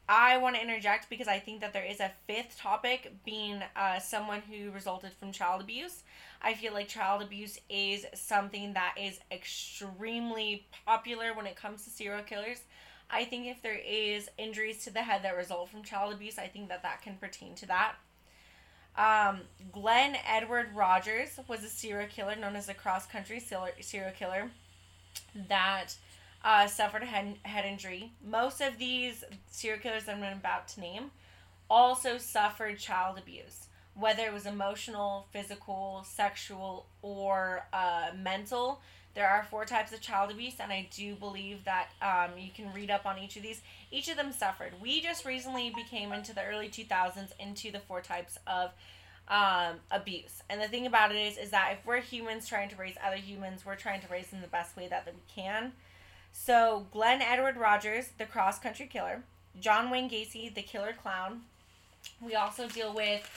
[0.08, 3.98] I want to interject because I think that there is a fifth topic being uh,
[3.98, 6.02] someone who resulted from child abuse.
[6.42, 11.90] I feel like child abuse is something that is extremely popular when it comes to
[11.90, 12.62] serial killers.
[13.10, 16.48] I think if there is injuries to the head that result from child abuse, I
[16.48, 17.94] think that that can pertain to that.
[18.96, 24.50] Um, Glenn Edward Rogers was a serial killer known as a cross country serial killer
[25.48, 25.94] that
[26.44, 28.12] uh, suffered a head, head injury.
[28.24, 31.10] Most of these serial killers I'm about to name
[31.70, 38.80] also suffered child abuse, whether it was emotional, physical, sexual, or uh, mental.
[39.14, 42.72] There are four types of child abuse, and I do believe that um, you can
[42.72, 43.60] read up on each of these.
[43.90, 44.72] Each of them suffered.
[44.80, 48.72] We just recently became into the early 2000s into the four types of
[49.28, 50.42] um, abuse.
[50.50, 53.16] And the thing about it is, is that if we're humans trying to raise other
[53.16, 55.72] humans, we're trying to raise them the best way that, that we can.
[56.32, 59.22] So Glenn Edward Rogers, the cross country killer,
[59.60, 61.42] John Wayne Gacy, the killer clown.
[62.20, 63.28] We also deal with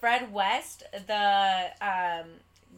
[0.00, 2.26] Fred West, the um,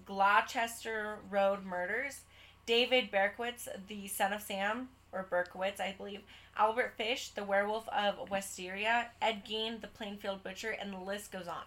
[0.05, 2.21] Gloucester Road murders,
[2.67, 6.21] David Berkowitz, the son of Sam, or Berkowitz, I believe,
[6.57, 11.47] Albert Fish, the werewolf of Wysteria, Ed Gein, the Plainfield Butcher, and the list goes
[11.47, 11.65] on.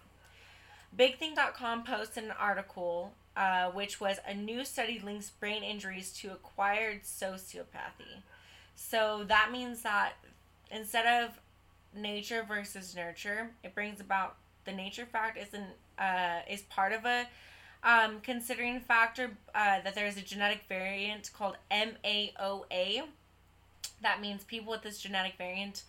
[0.97, 7.03] BigThink.com posted an article uh, which was a new study links brain injuries to acquired
[7.03, 8.21] sociopathy.
[8.75, 10.13] So that means that
[10.69, 11.39] instead of
[11.95, 17.27] nature versus nurture, it brings about the nature fact isn't uh, is part of a
[17.81, 23.03] um, considering factor uh, that there is a genetic variant called MAOA.
[24.01, 25.83] That means people with this genetic variant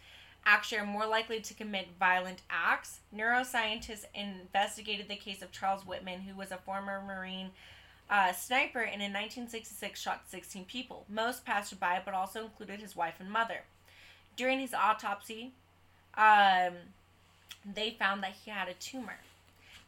[0.47, 3.01] actually are more likely to commit violent acts.
[3.15, 7.51] Neuroscientists investigated the case of Charles Whitman, who was a former Marine
[8.11, 11.05] uh, sniper and in 1966 shot 16 people.
[11.09, 13.63] Most passed by, but also included his wife and mother.
[14.37, 15.53] During his autopsy,
[16.17, 16.75] um,
[17.65, 19.19] they found that he had a tumor.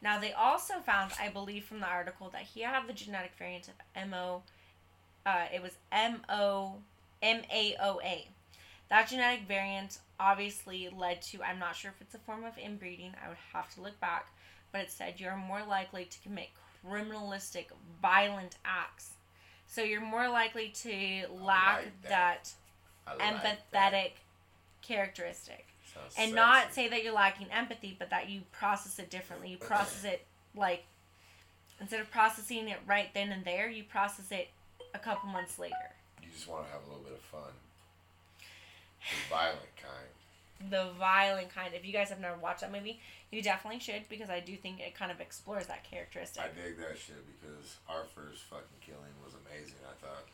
[0.00, 3.68] Now, they also found, I believe from the article, that he had the genetic variant
[3.68, 4.42] of MO,
[5.24, 6.74] uh, it was M O
[7.22, 8.26] M A O A.
[8.88, 13.12] That genetic variant obviously led to, I'm not sure if it's a form of inbreeding,
[13.24, 14.28] I would have to look back,
[14.70, 16.48] but it said you're more likely to commit
[16.86, 17.66] criminalistic,
[18.00, 19.14] violent acts.
[19.66, 22.52] So you're more likely to lack like that,
[23.06, 23.18] that.
[23.18, 24.10] Like empathetic that.
[24.82, 25.66] characteristic.
[25.92, 26.34] Sounds And sexy.
[26.34, 29.50] not say that you're lacking empathy, but that you process it differently.
[29.50, 30.84] You process it like,
[31.80, 34.48] instead of processing it right then and there, you process it
[34.94, 35.74] a couple months later.
[36.22, 37.52] You just want to have a little bit of fun.
[39.00, 40.11] The violent kind.
[40.70, 41.74] The violent kind.
[41.74, 44.80] If you guys have never watched that movie, you definitely should because I do think
[44.80, 46.42] it kind of explores that characteristic.
[46.42, 49.80] I dig that shit because our first fucking killing was amazing.
[49.84, 50.24] I thought,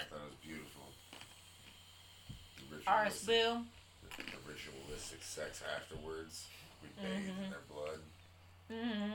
[0.00, 0.82] I thought it was beautiful.
[2.70, 3.64] Ritualistic, Boo.
[4.16, 6.46] the, the ritualistic sex afterwards.
[6.82, 8.00] We bathed in their blood.
[8.70, 9.12] hmm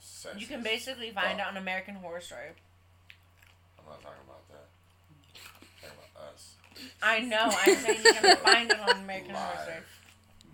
[0.00, 2.50] Sex You can basically find out an American Horror Story.
[3.78, 4.66] I'm not talking about that.
[5.60, 6.54] I'm talking about us.
[7.02, 7.48] I know.
[7.50, 9.76] I'm saying you can find it on American Horror Story.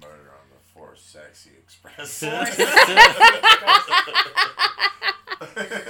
[0.00, 2.20] Murder on the Four Sexy Express.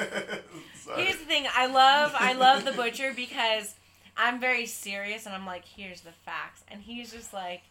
[0.97, 1.47] Here's the thing.
[1.55, 3.75] I love I love the butcher because
[4.17, 7.63] I'm very serious and I'm like, here's the facts, and he's just like,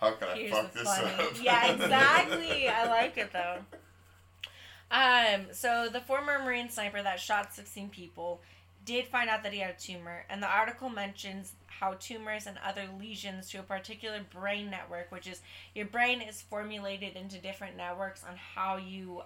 [0.00, 1.28] How can I here's fuck the this funny.
[1.28, 1.42] up?
[1.42, 2.68] yeah, exactly.
[2.68, 3.58] I like it though.
[4.90, 8.40] Um, so the former Marine sniper that shot 16 people
[8.86, 12.58] did find out that he had a tumor, and the article mentions how tumors and
[12.64, 15.40] other lesions to a particular brain network, which is
[15.74, 19.22] your brain is formulated into different networks on how you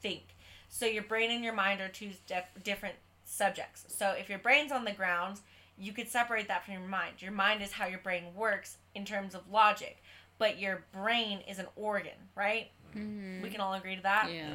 [0.00, 0.22] think.
[0.68, 3.84] So your brain and your mind are two def- different subjects.
[3.88, 5.40] So if your brain's on the ground,
[5.78, 7.20] you could separate that from your mind.
[7.20, 10.02] Your mind is how your brain works in terms of logic,
[10.38, 12.70] but your brain is an organ, right?
[12.96, 13.42] Mm-hmm.
[13.42, 14.30] We can all agree to that.
[14.32, 14.50] Yeah.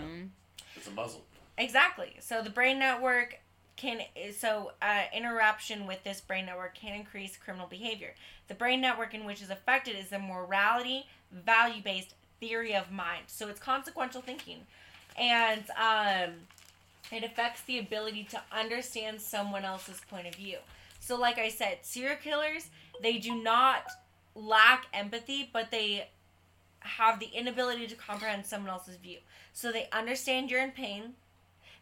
[0.76, 1.24] It's a muzzle.
[1.58, 2.16] Exactly.
[2.20, 3.40] So the brain network
[3.76, 4.02] can
[4.38, 8.14] so uh, interruption with this brain network can increase criminal behavior.
[8.48, 13.24] The brain network in which is affected is the morality, value-based theory of mind.
[13.28, 14.60] So it's consequential thinking,
[15.18, 16.34] and um,
[17.12, 20.58] it affects the ability to understand someone else's point of view.
[21.00, 22.70] So, like I said, serial killers
[23.02, 23.84] they do not
[24.36, 26.08] lack empathy, but they
[26.80, 29.20] have the inability to comprehend someone else's view.
[29.54, 31.14] So they understand you're in pain.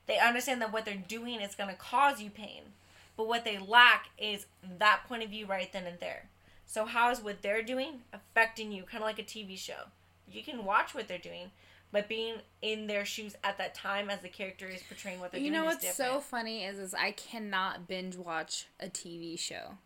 [0.08, 2.64] They understand that what they're doing is going to cause you pain.
[3.18, 4.46] But what they lack is
[4.80, 6.30] that point of view right then and there.
[6.66, 8.84] So how is what they're doing affecting you?
[8.84, 9.90] Kind of like a TV show.
[10.32, 11.52] You can watch what they're doing,
[11.92, 15.42] but being in their shoes at that time as the character is portraying what they're
[15.42, 19.38] You doing know is what's so funny is is I cannot binge watch a TV
[19.38, 19.78] show.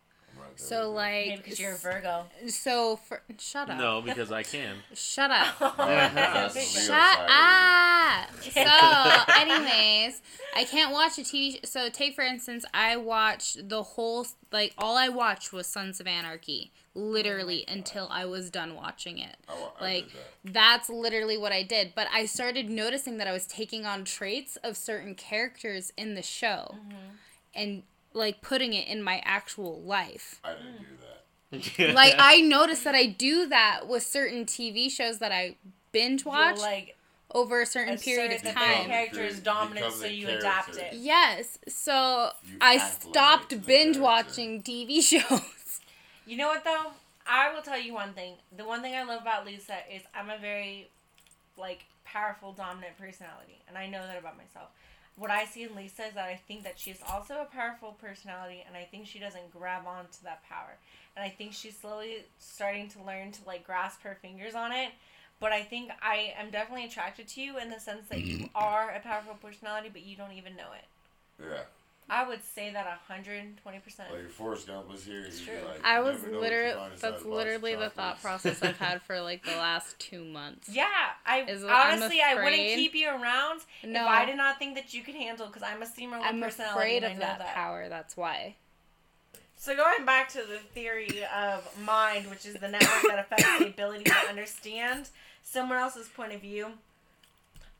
[0.46, 2.24] I'm right there So like Maybe because you're a Virgo.
[2.48, 3.78] so for shut up.
[3.78, 4.76] No, because I can.
[4.94, 5.58] Shut up.
[5.78, 8.30] That's Big Leo Shut up.
[8.56, 10.22] So, anyways,
[10.54, 11.56] I can't watch a TV.
[11.56, 16.00] Sh- so, take for instance, I watched the whole like all I watched was Sons
[16.00, 19.36] of Anarchy, literally oh until I was done watching it.
[19.48, 20.12] Oh, I, wa- Like did
[20.44, 20.52] that.
[20.54, 21.92] that's literally what I did.
[21.94, 26.22] But I started noticing that I was taking on traits of certain characters in the
[26.22, 26.96] show, mm-hmm.
[27.54, 27.82] and
[28.16, 30.40] like putting it in my actual life.
[30.42, 31.94] I didn't do that.
[31.94, 35.56] like I noticed that I do that with certain TV shows that I
[35.92, 36.96] binge watch You'll, like
[37.32, 38.54] over a certain assert period of time.
[38.84, 40.46] the character is dominant, so you character.
[40.46, 40.94] adapt it.
[40.94, 45.80] Yes, so You I act like stopped binge watching TV shows.
[46.26, 46.92] You know what though?
[47.28, 48.34] I will tell you one thing.
[48.56, 50.88] The one thing I love about Lisa is I'm a very
[51.56, 54.68] like powerful, dominant personality, and I know that about myself.
[55.16, 57.96] What I see in Lisa is that I think that she is also a powerful
[57.98, 60.76] personality, and I think she doesn't grab on to that power.
[61.16, 64.90] And I think she's slowly starting to learn to like grasp her fingers on it.
[65.40, 68.56] But I think I am definitely attracted to you in the sense that you mm-hmm.
[68.56, 70.84] are a powerful personality, but you don't even know it.
[71.42, 71.62] Yeah.
[72.08, 73.56] I would say that 120%.
[73.64, 73.80] Like
[74.26, 75.54] if Forrest Gump was here, you'd true.
[75.66, 79.02] like, I was never know what you literally that's literally the thought process I've had
[79.06, 80.68] for like the last two months.
[80.72, 80.86] Yeah,
[81.26, 84.02] I Is honestly I wouldn't keep you around No.
[84.02, 86.40] if I did not think that you could handle because I'm a steamer with I'm
[86.40, 86.78] personality.
[86.78, 87.88] afraid and I of that, that power.
[87.88, 88.54] That's why.
[89.56, 93.66] So going back to the theory of mind, which is the network that affects the
[93.66, 95.08] ability to understand
[95.42, 96.66] someone else's point of view.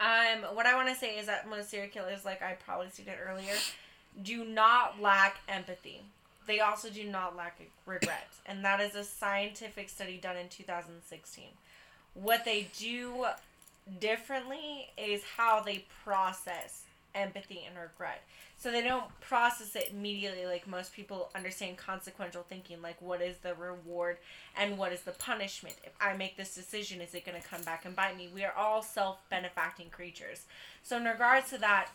[0.01, 3.15] Um, what I want to say is that most serial killers, like I probably stated
[3.25, 3.53] earlier,
[4.23, 6.03] do not lack empathy.
[6.47, 11.45] They also do not lack regret, and that is a scientific study done in 2016.
[12.15, 13.27] What they do
[14.01, 16.83] differently is how they process
[17.17, 18.23] empathy and regret.
[18.59, 23.37] So they don't process it immediately like most people understand consequential thinking, like what is
[23.39, 24.19] the reward
[24.57, 25.77] and what is the punishment.
[25.85, 28.29] If I make this decision, is it going to come back and bite me?
[28.33, 30.45] We are all self benefacting creatures.
[30.83, 31.91] So, in regards to that,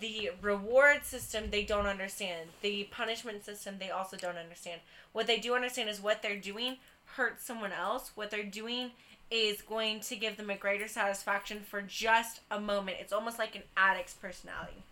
[0.00, 2.48] the reward system they don't understand.
[2.62, 4.80] The punishment system they also don't understand.
[5.12, 6.76] What they do understand is what they're doing
[7.16, 8.10] hurts someone else.
[8.14, 8.92] What they're doing
[9.30, 12.98] is going to give them a greater satisfaction for just a moment.
[13.00, 14.82] It's almost like an addict's personality.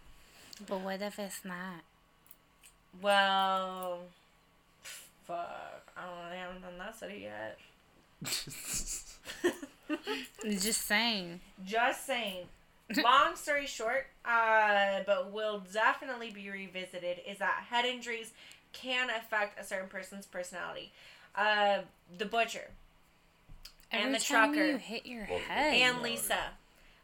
[0.67, 1.83] But what if it's not?
[3.03, 3.99] Well,
[4.83, 5.93] fuck.
[5.97, 6.23] I don't know.
[6.31, 7.59] I haven't done that study yet.
[10.61, 11.41] Just saying.
[11.65, 12.47] Just saying.
[13.03, 18.33] Long story short, uh, but will definitely be revisited, is that head injuries
[18.73, 20.93] can affect a certain person's personality.
[21.35, 21.79] Uh,
[22.19, 22.71] the butcher
[23.91, 24.67] Every And the time trucker.
[24.73, 25.75] you hit your head.
[25.75, 26.51] and Lisa,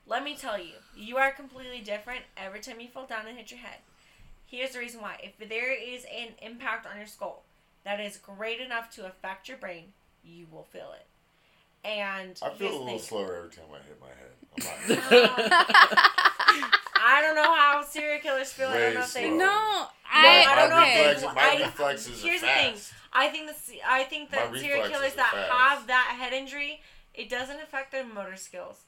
[0.07, 3.51] let me tell you, you are completely different every time you fall down and hit
[3.51, 3.79] your head.
[4.47, 5.19] Here's the reason why.
[5.23, 7.43] If there is an impact on your skull
[7.85, 9.93] that is great enough to affect your brain,
[10.25, 11.07] you will feel it.
[11.85, 12.99] And I feel a little thing.
[12.99, 14.33] slower every time I hit my head.
[14.91, 16.65] I'm not, uh,
[17.03, 18.69] I don't know how serial killers feel.
[18.69, 19.27] I Way don't know if they.
[19.29, 19.39] slower.
[19.39, 20.95] no, I I, don't know if okay.
[20.95, 22.75] they- reflexes, my I- reflexes here's are the thing.
[23.13, 25.51] I think the I think that serial killers that fast.
[25.51, 26.81] have that head injury,
[27.15, 28.83] it doesn't affect their motor skills.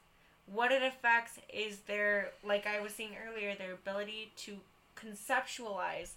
[0.46, 4.58] What it affects is their, like I was saying earlier, their ability to
[4.96, 6.10] conceptualize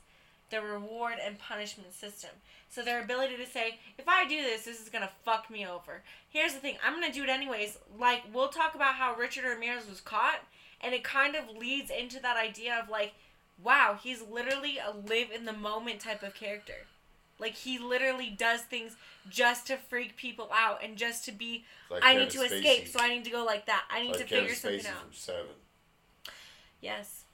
[0.50, 2.32] the reward and punishment system.
[2.76, 6.04] So their ability to say, if I do this, this is gonna fuck me over.
[6.30, 7.78] Here's the thing, I'm gonna do it anyways.
[7.98, 10.42] Like we'll talk about how Richard Ramirez was caught,
[10.82, 13.14] and it kind of leads into that idea of like,
[13.64, 16.86] wow, he's literally a live in the moment type of character.
[17.40, 18.98] Like he literally does things
[19.30, 22.52] just to freak people out and just to be Like I Kevin need to Spacey.
[22.58, 23.86] escape, so I need to go like that.
[23.90, 25.02] I need like to Kevin figure something Spacey out.
[25.02, 25.46] from Seven.
[26.82, 27.25] Yes.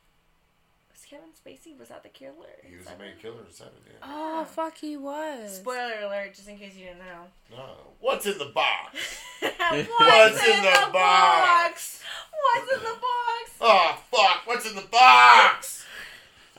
[1.12, 1.30] Was Kevin
[1.74, 2.34] Spacey was that the killer?
[2.63, 3.74] He was the main killer in Seven.
[3.86, 3.93] Yeah.
[4.04, 5.58] Oh, oh, fuck, he was.
[5.58, 7.26] Spoiler alert, just in case you didn't know.
[7.58, 7.65] No.
[8.00, 8.97] What's in the box?
[9.41, 12.04] What's, What's in the box?
[12.32, 13.52] What's in the box?
[13.62, 14.41] Oh fuck!
[14.47, 15.86] What's in the box?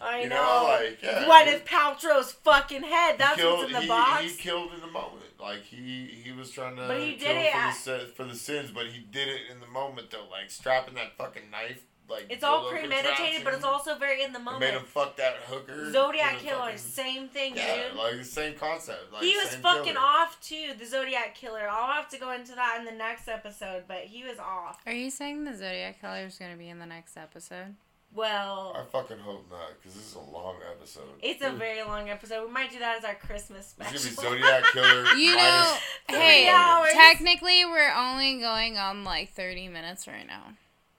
[0.01, 0.37] I You know.
[0.37, 1.25] know, like yeah.
[1.25, 3.12] Gwyneth Paltrow's fucking head.
[3.12, 4.23] He That's killed- what's in the he, box.
[4.23, 5.23] He killed in the moment.
[5.41, 7.59] Like he he was trying to But he did kill it for,
[7.95, 10.95] at- the, for the sins, but he did it in the moment though, like strapping
[10.95, 11.83] that fucking knife.
[12.09, 14.61] Like it's all premeditated, but it's also very in the It moment.
[14.61, 15.91] made him fuck that hooker.
[15.93, 17.97] Zodiac killer, fucking- same thing, Yeah, dude.
[17.97, 19.12] like the same concept.
[19.12, 19.99] Like, he was same fucking killer.
[19.99, 21.67] off too, the Zodiac killer.
[21.71, 24.81] I'll have to go into that in the next episode, but he was off.
[24.85, 27.77] Are you saying the Zodiac Killer is going to be in the next episode?
[28.15, 31.05] Well, I fucking hope not, because this is a long episode.
[31.23, 32.45] it's a very long episode.
[32.47, 34.23] We might do that as our Christmas It's special.
[34.23, 35.05] gonna be Zodiac Killer.
[35.15, 35.77] You know,
[36.09, 36.93] hey, hours.
[36.93, 40.43] technically we're only going on like 30 minutes right now.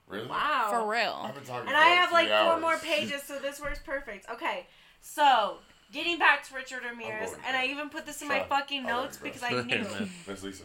[0.08, 0.26] Really?
[0.26, 0.68] wow.
[0.70, 1.18] For real.
[1.22, 3.60] I've been talking And for I like have like three four more pages, so this
[3.60, 4.28] works perfect.
[4.30, 4.66] Okay,
[5.00, 5.56] so
[5.92, 8.82] getting back to Richard Ramirez, going and I even put this in my Shut fucking
[8.84, 9.74] notes All right, because I knew.
[9.86, 10.10] Amen.
[10.28, 10.64] Miss Lisa.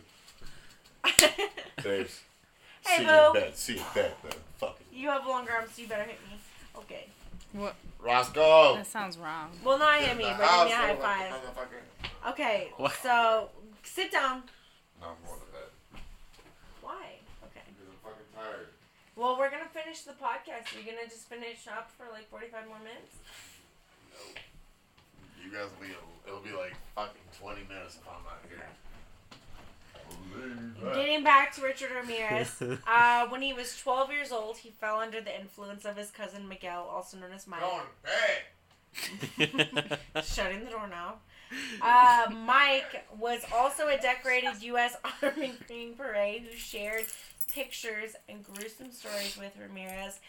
[1.83, 2.21] Dave's.
[2.85, 3.27] Hey, See you boo.
[3.27, 3.55] in bed.
[3.57, 4.33] See you in bed, man.
[4.57, 4.85] Fucking.
[4.93, 6.37] you have longer arms, so you better hit me.
[6.77, 7.05] Okay.
[7.53, 7.75] What?
[8.01, 8.75] Roscoe.
[8.75, 9.49] That sounds wrong.
[9.63, 11.31] Well, not hit me, The but give me a high five.
[11.31, 12.29] motherfucker.
[12.31, 12.93] Okay, What?
[13.01, 13.49] so
[13.83, 14.43] sit down.
[15.01, 16.01] No, I'm going to bed.
[16.81, 16.93] Why?
[17.45, 17.61] Okay.
[17.65, 18.67] Because I'm fucking tired.
[19.19, 20.71] Well, we're gonna finish the podcast.
[20.71, 23.17] Are You're gonna just finish up for like 45 more minutes.
[24.13, 24.19] No.
[25.43, 25.93] You guys will be,
[26.25, 28.63] it'll be like fucking 20 minutes if I'm not here.
[30.93, 35.19] Getting back to Richard Ramirez, uh, when he was 12 years old, he fell under
[35.19, 37.59] the influence of his cousin Miguel, also known as Mike.
[37.59, 37.81] Going.
[40.23, 41.15] Shutting the door now.
[41.81, 44.95] Uh, Mike was also a decorated U.S.
[45.21, 47.05] Army Green Beret who shared
[47.51, 50.19] pictures and gruesome stories with Ramirez,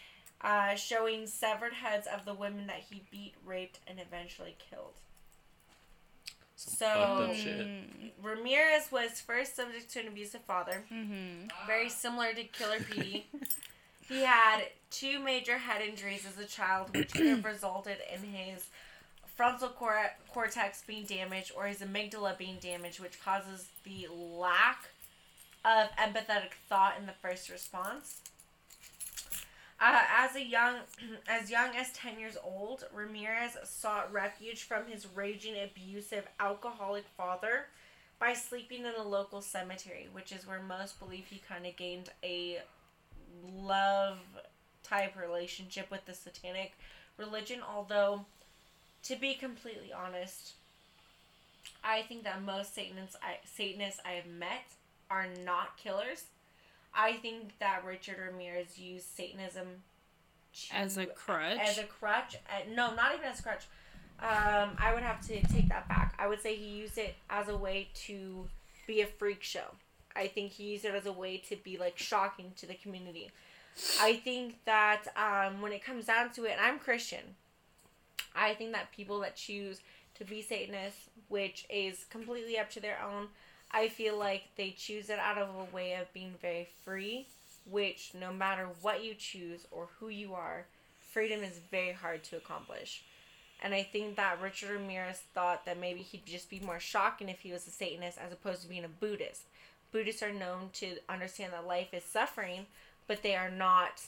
[0.41, 4.93] uh, showing severed heads of the women that he beat, raped, and eventually killed.
[6.55, 6.87] Some So-
[7.29, 7.67] up shit.
[8.21, 11.47] Ramirez was first subject to an abusive father, Mm-hmm.
[11.67, 13.27] very similar to Killer Petey.
[14.07, 18.67] he had two major head injuries as a child, which could have resulted in his
[19.35, 24.89] frontal cor- cortex being damaged or his amygdala being damaged, which causes the lack
[25.63, 28.21] of empathetic thought in the first response.
[29.79, 30.75] Uh, as a young,
[31.27, 37.65] as young as ten years old, Ramirez sought refuge from his raging, abusive, alcoholic father
[38.19, 42.09] by sleeping in a local cemetery, which is where most believe he kind of gained
[42.23, 42.59] a
[43.57, 44.19] love
[44.83, 46.73] type relationship with the satanic
[47.17, 47.61] religion.
[47.67, 48.25] Although,
[49.03, 50.53] to be completely honest,
[51.83, 54.65] I think that most Satanists I, Satanists I have met
[55.11, 56.23] are not killers.
[56.95, 59.67] I think that Richard Ramirez used Satanism
[60.69, 61.59] to, As a crutch.
[61.59, 62.35] as a crutch.
[62.49, 63.65] Uh, no, not even as a crutch.
[64.21, 66.15] Um, I would have to take that back.
[66.19, 68.47] I would say he used it as a way to
[68.87, 69.75] be a freak show.
[70.15, 73.31] I think he used it as a way to be like shocking to the community.
[73.99, 77.35] I think that um, when it comes down to it, and I'm Christian,
[78.35, 79.79] I think that people that choose
[80.15, 83.27] to be Satanists, which is completely up to their own,
[83.73, 87.27] I feel like they choose it out of a way of being very free,
[87.69, 90.65] which no matter what you choose or who you are,
[91.11, 93.03] freedom is very hard to accomplish.
[93.63, 97.41] And I think that Richard Ramirez thought that maybe he'd just be more shocking if
[97.41, 99.43] he was a Satanist as opposed to being a Buddhist.
[99.91, 102.65] Buddhists are known to understand that life is suffering,
[103.07, 104.01] but they are not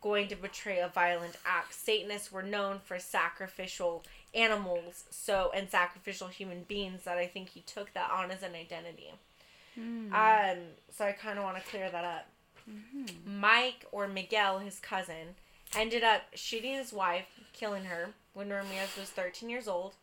[0.00, 1.74] going to betray a violent act.
[1.74, 4.02] Satanists were known for sacrificial
[4.34, 8.54] animals, so and sacrificial human beings that I think he took that on as an
[8.54, 9.12] identity.
[10.14, 10.58] Um,
[10.90, 12.26] so I kind of want to clear that up.
[13.24, 15.36] Mike or Miguel, his cousin,
[15.76, 19.94] ended up shooting his wife, killing her when Ramirez was 13 years old.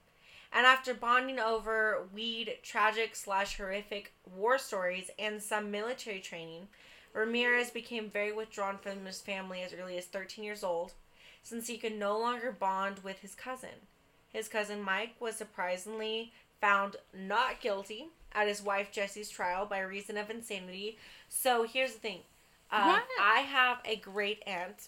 [0.55, 6.67] And after bonding over weed, tragic slash horrific war stories, and some military training,
[7.13, 10.93] Ramirez became very withdrawn from his family as early as 13 years old,
[11.41, 13.88] since he could no longer bond with his cousin.
[14.34, 20.17] His cousin Mike was surprisingly found not guilty at his wife Jesse's trial by reason
[20.17, 20.98] of insanity.
[21.30, 22.19] So here's the thing
[22.72, 24.88] uh, I have a great aunt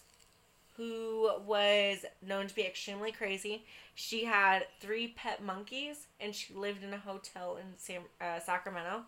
[0.76, 3.64] who was known to be extremely crazy.
[3.94, 9.02] She had three pet monkeys and she lived in a hotel in San, uh, Sacramento.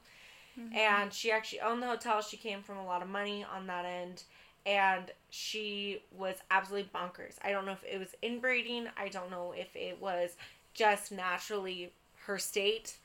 [0.74, 2.20] And she actually owned the hotel.
[2.20, 4.24] She came from a lot of money on that end.
[4.66, 7.36] And she was absolutely bonkers.
[7.42, 8.86] I don't know if it was inbreeding.
[8.96, 10.36] I don't know if it was
[10.74, 11.92] just naturally
[12.26, 12.98] her state.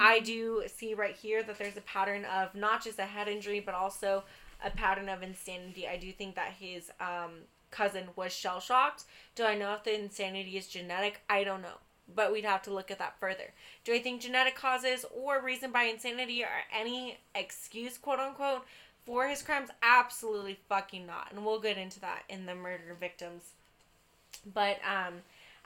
[0.00, 3.60] I do see right here that there's a pattern of not just a head injury,
[3.60, 4.24] but also
[4.64, 5.86] a pattern of insanity.
[5.86, 9.04] I do think that his um, cousin was shell shocked.
[9.36, 11.20] Do I know if the insanity is genetic?
[11.30, 11.78] I don't know.
[12.12, 13.52] But we'd have to look at that further.
[13.84, 18.64] Do I think genetic causes or reason by insanity are any excuse, quote unquote,
[19.08, 19.70] for his crimes?
[19.82, 21.32] Absolutely fucking not.
[21.32, 23.54] And we'll get into that in the murder victims.
[24.54, 25.14] But um,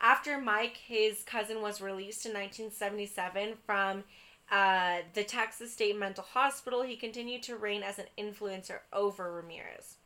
[0.00, 4.04] after Mike, his cousin, was released in 1977 from
[4.50, 9.96] uh, the Texas State Mental Hospital, he continued to reign as an influencer over Ramirez.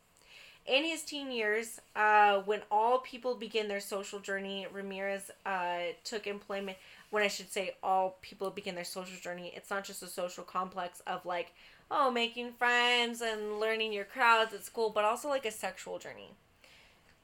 [0.67, 6.27] In his teen years, uh, when all people begin their social journey, Ramirez uh, took
[6.27, 6.77] employment.
[7.09, 10.43] When I should say all people begin their social journey, it's not just a social
[10.43, 11.53] complex of like,
[11.89, 16.31] oh, making friends and learning your crowds at school, but also like a sexual journey.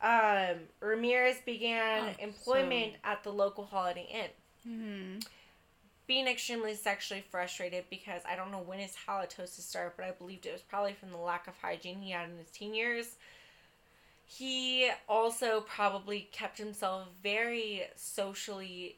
[0.01, 4.29] um, Ramirez began Oh, employment at the local Holiday Inn.
[4.71, 5.19] Mm-hmm.
[6.07, 10.45] Being extremely sexually frustrated because I don't know when his halitosis started, but I believed
[10.45, 13.15] it was probably from the lack of hygiene he had in his teen years.
[14.25, 18.97] He also probably kept himself very socially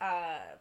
[0.00, 0.58] um,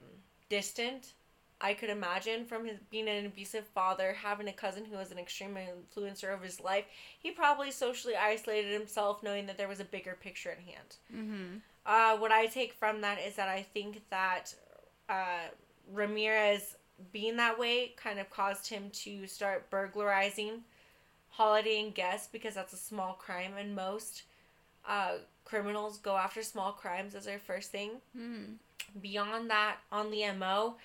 [0.50, 1.14] distant.
[1.60, 5.18] I could imagine from his being an abusive father, having a cousin who was an
[5.18, 6.86] extreme influencer of his life,
[7.18, 10.96] he probably socially isolated himself, knowing that there was a bigger picture at hand.
[11.14, 11.58] Mm-hmm.
[11.86, 14.54] Uh, what I take from that is that I think that
[15.10, 15.48] uh,
[15.92, 16.76] Ramirez
[17.12, 20.64] being that way kind of caused him to start burglarizing
[21.38, 24.24] Holiday Inn guests because that's a small crime, and most
[24.88, 27.92] uh, criminals go after small crimes as their first thing.
[28.18, 28.54] Mm-hmm.
[29.00, 30.78] Beyond that, on the MO,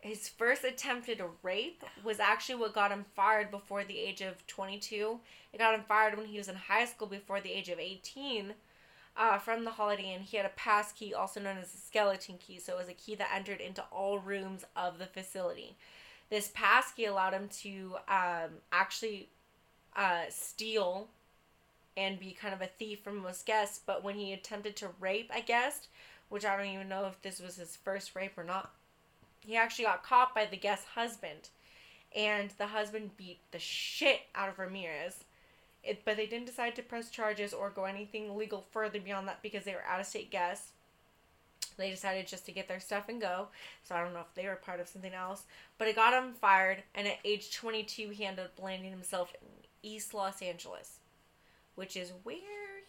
[0.00, 5.20] his first attempted rape was actually what got him fired before the age of 22.
[5.52, 8.54] It got him fired when he was in high school before the age of 18
[9.16, 10.22] uh, from the Holiday Inn.
[10.22, 12.94] He had a pass key, also known as a skeleton key, so it was a
[12.94, 15.76] key that entered into all rooms of the facility.
[16.28, 19.28] This pass key allowed him to um, actually
[19.96, 21.08] uh, steal
[21.96, 25.30] and be kind of a thief from most guests, but when he attempted to rape
[25.34, 25.88] a guest,
[26.28, 28.70] which I don't even know if this was his first rape or not,
[29.40, 31.48] he actually got caught by the guest's husband.
[32.14, 35.24] And the husband beat the shit out of Ramirez.
[35.82, 39.42] It, but they didn't decide to press charges or go anything legal further beyond that
[39.42, 40.72] because they were out of state guests.
[41.76, 43.48] They decided just to get their stuff and go.
[43.84, 45.44] So I don't know if they were part of something else.
[45.78, 46.82] But it got him fired.
[46.94, 49.32] And at age 22, he ended up landing himself
[49.86, 50.98] East Los Angeles,
[51.76, 52.36] which is where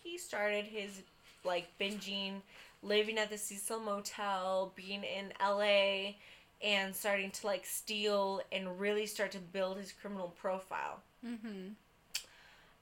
[0.03, 1.01] he started his
[1.43, 2.41] like binging,
[2.81, 6.13] living at the Cecil Motel, being in LA,
[6.61, 10.99] and starting to like steal and really start to build his criminal profile.
[11.25, 11.69] Mm-hmm.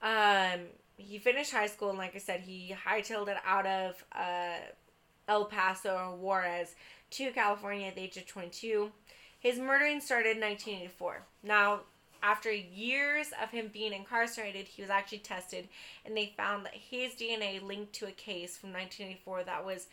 [0.01, 0.59] Um,
[0.97, 4.57] he finished high school, and like I said, he hightailed it out of uh,
[5.27, 6.75] El Paso or Juarez
[7.11, 8.91] to California at the age of 22.
[9.39, 11.23] His murdering started in 1984.
[11.43, 11.81] Now,
[12.25, 15.67] after years of him being incarcerated, he was actually tested,
[16.03, 19.87] and they found that his DNA linked to a case from 1984 that was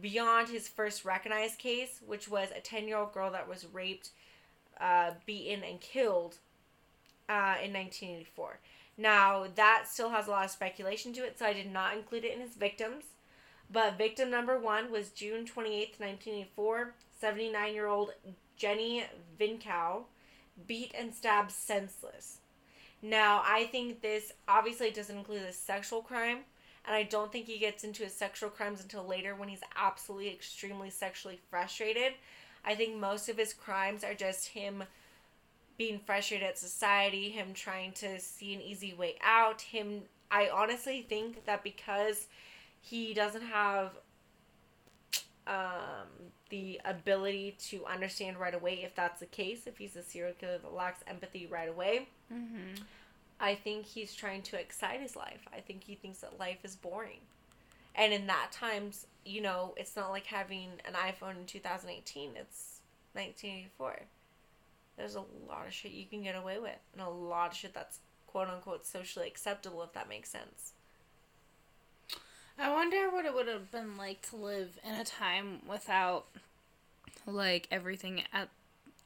[0.00, 4.10] beyond his first recognized case, which was a 10 year old girl that was raped,
[4.80, 6.38] uh, beaten, and killed
[7.28, 8.58] uh, in 1984.
[8.96, 12.24] Now, that still has a lot of speculation to it, so I did not include
[12.24, 13.04] it in his victims.
[13.70, 16.94] But victim number one was June 28th, 1984.
[17.20, 18.10] 79 year old
[18.56, 19.04] Jenny
[19.38, 20.04] Vincow
[20.66, 22.38] beat and stabbed senseless.
[23.00, 26.38] Now, I think this obviously doesn't include a sexual crime,
[26.84, 30.30] and I don't think he gets into his sexual crimes until later when he's absolutely
[30.30, 32.14] extremely sexually frustrated.
[32.64, 34.84] I think most of his crimes are just him
[35.76, 41.06] being frustrated at society, him trying to see an easy way out, him I honestly
[41.08, 42.26] think that because
[42.80, 43.92] he doesn't have
[45.48, 46.06] um,
[46.50, 50.58] the ability to understand right away if that's the case, if he's a serial killer
[50.58, 52.82] that lacks empathy right away, Mm-hmm.
[53.40, 55.46] I think he's trying to excite his life.
[55.54, 57.20] I think he thinks that life is boring.
[57.94, 62.30] And in that times, you know, it's not like having an iPhone in 2018.
[62.30, 62.80] It's
[63.12, 64.00] 1984.
[64.96, 67.74] There's a lot of shit you can get away with, and a lot of shit
[67.74, 70.72] that's quote unquote socially acceptable, if that makes sense.
[72.58, 76.26] I wonder what it would have been like to live in a time without
[77.26, 78.48] like everything at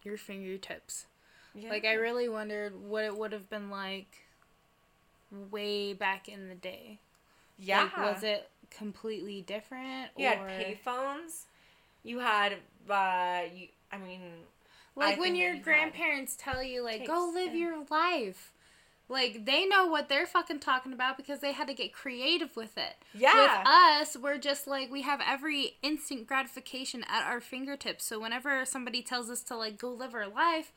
[0.02, 1.06] your fingertips.
[1.54, 1.70] Yeah.
[1.70, 4.26] Like I really wondered what it would have been like
[5.50, 6.98] way back in the day.
[7.58, 7.82] yeah.
[7.84, 10.10] Like, was it completely different?
[10.16, 11.44] You had or- payphones.
[12.04, 12.54] You had,
[12.90, 13.68] uh, you.
[13.92, 14.20] I mean,
[14.96, 17.60] Like I when your had grandparents tell you like go live yeah.
[17.60, 18.51] your life.
[19.12, 22.78] Like they know what they're fucking talking about because they had to get creative with
[22.78, 22.94] it.
[23.12, 23.58] Yeah.
[23.58, 28.06] With us, we're just like we have every instant gratification at our fingertips.
[28.06, 30.72] So whenever somebody tells us to like go live our life,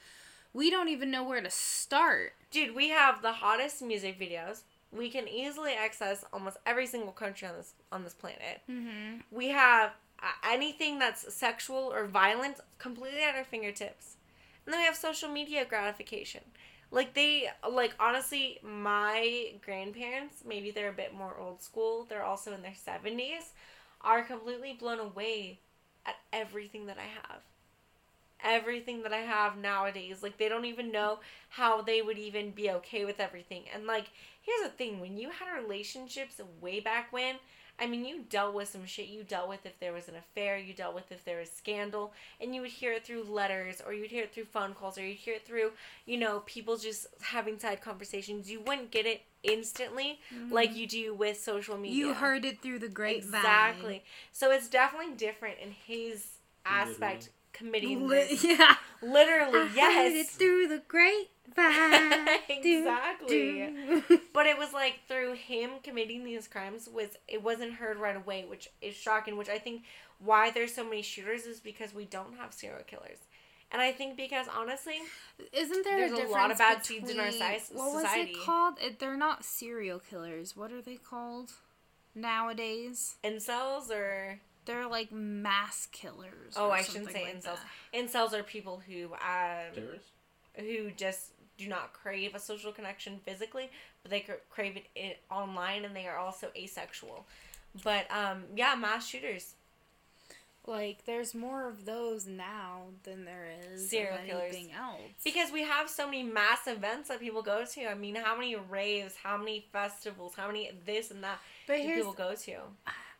[0.53, 2.33] we don't even know where to start.
[2.51, 4.63] dude, we have the hottest music videos.
[4.91, 8.61] We can easily access almost every single country on this on this planet.
[8.69, 9.19] Mm-hmm.
[9.31, 14.17] We have uh, anything that's sexual or violent completely at our fingertips,
[14.65, 16.41] and then we have social media gratification.
[16.96, 22.06] Like they like honestly, my grandparents maybe they're a bit more old school.
[22.10, 23.46] They're also in their seventies,
[24.02, 25.60] are completely blown away
[26.06, 27.41] at everything that I have
[28.43, 30.22] everything that I have nowadays.
[30.22, 31.20] Like they don't even know
[31.50, 33.64] how they would even be okay with everything.
[33.74, 34.08] And like
[34.41, 37.36] here's the thing, when you had relationships way back when,
[37.80, 39.07] I mean you dealt with some shit.
[39.07, 42.13] You dealt with if there was an affair, you dealt with if there was scandal,
[42.39, 45.05] and you would hear it through letters or you'd hear it through phone calls or
[45.05, 45.71] you'd hear it through,
[46.05, 48.49] you know, people just having side conversations.
[48.49, 50.53] You wouldn't get it instantly mm-hmm.
[50.53, 51.97] like you do with social media.
[51.97, 53.39] You heard it through the grapevine.
[53.39, 54.03] exactly.
[54.32, 56.26] So it's definitely different in his
[56.65, 58.43] aspect committing this.
[58.43, 58.76] yeah.
[59.01, 60.30] Literally, I heard it yes.
[60.32, 61.28] through the grapevine.
[61.56, 61.62] Do,
[62.50, 63.74] Exactly.
[64.34, 68.46] But it was like through him committing these crimes was it wasn't heard right away,
[68.48, 69.38] which is shocking.
[69.38, 69.84] Which I think
[70.20, 73.18] why there's so many shooters is because we don't have serial killers,
[73.72, 74.96] and I think because honestly,
[75.54, 78.06] Isn't there There's a a lot of bad seeds in our between- soci- What was
[78.14, 78.76] it called?
[78.82, 80.56] It, they're not serial killers.
[80.56, 81.52] What are they called
[82.14, 83.16] nowadays?
[83.24, 86.54] incels or They're like mass killers.
[86.58, 87.43] oh, or I shouldn't say like incels.
[87.43, 87.60] that.
[87.93, 90.10] Incels are people who um Terrorists?
[90.58, 93.70] who just do not crave a social connection physically,
[94.01, 97.26] but they crave it in, online, and they are also asexual.
[97.84, 99.53] But um, yeah, mass shooters.
[100.68, 104.56] Like, there's more of those now than there is Serial killers.
[104.56, 104.99] anything else.
[105.24, 107.86] Because we have so many mass events that people go to.
[107.88, 111.38] I mean, how many raves, how many festivals, how many this and that
[111.68, 112.51] but do people go to?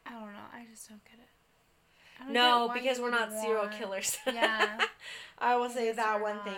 [0.08, 0.40] I don't know.
[0.54, 2.24] I just don't get it.
[2.24, 4.18] Don't No, get because we're not serial want- killers.
[4.26, 4.80] Yeah.
[5.38, 6.54] I will say that one thing.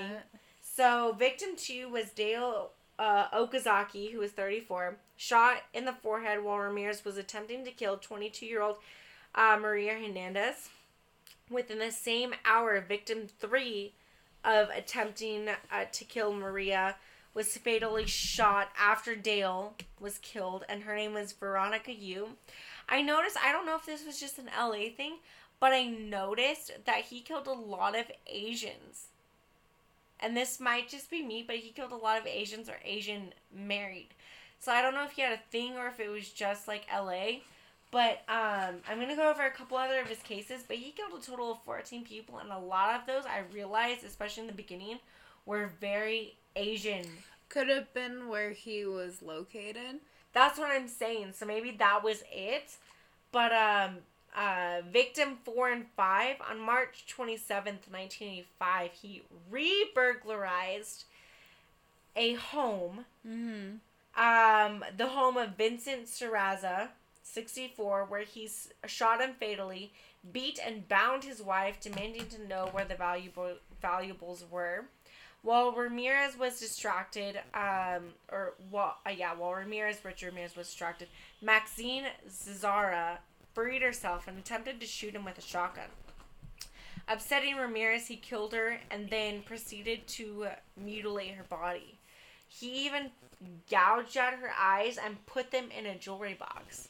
[0.78, 2.69] So, victim two was Dale
[2.99, 7.97] uh, Okazaki, who was 34, shot in the forehead while Ramirez was attempting to kill
[7.97, 8.75] 22 year old
[9.34, 10.69] uh, Maria Hernandez.
[11.49, 13.93] Within the same hour, victim three
[14.45, 16.97] of attempting uh, to kill Maria
[17.34, 22.38] was fatally shot after Dale was killed, and her name was Veronica Yu.
[22.88, 25.15] I noticed, I don't know if this was just an LA thing,
[25.59, 29.07] but I noticed that he killed a lot of Asians.
[30.20, 33.34] And this might just be me, but he killed a lot of Asians or Asian
[33.53, 34.09] married.
[34.59, 36.88] So I don't know if he had a thing or if it was just like
[36.91, 37.39] LA.
[37.89, 40.63] But um, I'm gonna go over a couple other of his cases.
[40.68, 44.03] But he killed a total of 14 people, and a lot of those I realized,
[44.03, 44.99] especially in the beginning,
[45.45, 47.05] were very Asian.
[47.49, 50.01] Could have been where he was located.
[50.34, 51.34] That's what I'm saying.
[51.34, 52.76] So maybe that was it.
[53.32, 53.97] But um,
[54.36, 61.05] uh, victim four and five on March 27th, 1985, he re-burglarized
[62.15, 63.05] a home.
[63.28, 63.78] Mm-hmm.
[64.19, 66.89] Um, the home of Vincent Zazzara,
[67.23, 68.49] 64, where he
[68.86, 69.91] shot him fatally,
[70.32, 74.86] beat and bound his wife, demanding to know where the valuable valuables were.
[75.43, 81.07] While Ramirez was distracted, um, or while uh, yeah, while Ramirez, Richard Ramirez was distracted,
[81.41, 83.19] Maxine Zazzara
[83.57, 85.89] freed herself and attempted to shoot him with a shotgun.
[87.07, 90.49] Upsetting Ramirez, he killed her and then proceeded to
[90.79, 91.97] mutilate her body.
[92.47, 93.09] He even
[93.67, 96.89] gouged out her eyes and put them in a jewelry box.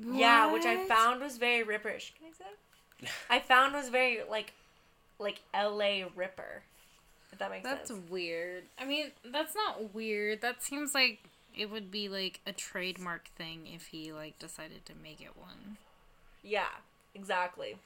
[0.00, 2.12] Yeah, which I found was very ripperish.
[2.16, 2.44] Can I say
[3.02, 3.10] that?
[3.30, 4.54] I found was very like,
[5.18, 6.06] like L.A.
[6.16, 6.62] Ripper.
[7.30, 8.00] If that makes That's sense.
[8.00, 8.62] That's weird.
[8.78, 10.40] I mean, that's not weird.
[10.40, 11.18] That seems like
[11.56, 15.76] it would be like a trademark thing if he like decided to make it one.
[16.42, 16.70] Yeah,
[17.14, 17.76] exactly.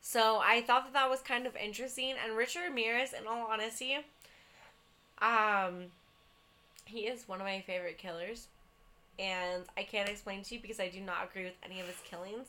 [0.00, 3.96] So I thought that that was kind of interesting, and Richard Ramirez, in all honesty,
[5.22, 5.86] um,
[6.84, 8.48] he is one of my favorite killers,
[9.18, 11.96] and I can't explain to you because I do not agree with any of his
[12.04, 12.48] killings.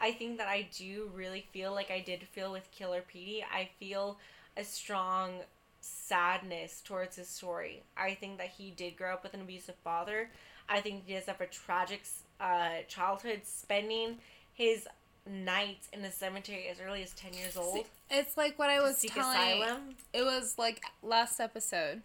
[0.00, 3.44] I think that I do really feel like I did feel with Killer Petey.
[3.50, 4.18] I feel
[4.56, 5.40] a strong
[5.86, 7.82] sadness towards his story.
[7.96, 10.30] I think that he did grow up with an abusive father.
[10.68, 12.02] I think he does have a tragic
[12.40, 14.18] uh, childhood, spending
[14.52, 14.86] his
[15.28, 17.86] nights in the cemetery as early as 10 years old.
[18.10, 19.62] It's like what I was telling.
[19.62, 19.80] asylum.
[20.12, 22.02] It was like last episode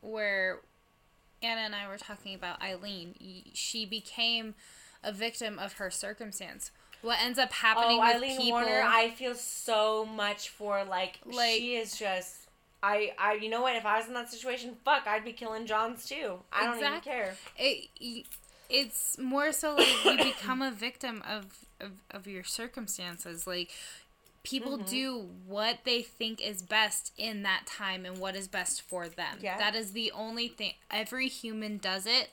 [0.00, 0.60] where
[1.42, 3.14] Anna and I were talking about Aileen.
[3.54, 4.54] She became
[5.02, 6.70] a victim of her circumstance.
[7.02, 8.60] What ends up happening Oh, with Aileen people?
[8.60, 12.36] Warner, I feel so much for like, Like- she is just.
[12.82, 13.76] I, I, you know what?
[13.76, 16.38] If I was in that situation, fuck, I'd be killing Johns too.
[16.52, 17.36] I don't even care.
[17.58, 18.26] it
[18.68, 21.44] it's more so like you become a victim of,
[21.80, 23.70] of of your circumstances like
[24.44, 24.86] people Mm-hmm.
[24.86, 29.38] do what they think is best in that time and what is best for them
[29.40, 29.58] Yeah.
[29.58, 32.30] that is the only thing every human does it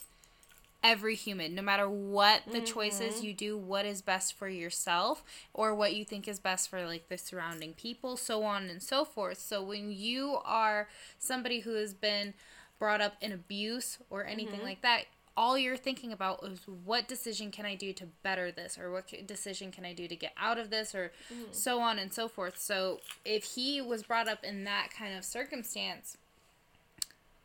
[0.83, 2.65] every human no matter what the Mm-hmm.
[2.65, 5.23] choices you do what is best for yourself
[5.53, 9.03] or what you think is best for like the surrounding people so on and so
[9.03, 12.33] forth so when you are somebody who has been
[12.79, 14.67] brought up in abuse or anything Mm-hmm.
[14.67, 15.03] like that
[15.37, 19.07] all you're thinking about is what decision can I do to better this or what
[19.25, 21.51] decision can I do to get out of this or Mm-hmm.
[21.51, 22.57] so on and so forth.
[22.57, 26.17] So if he was brought up in that kind of circumstance,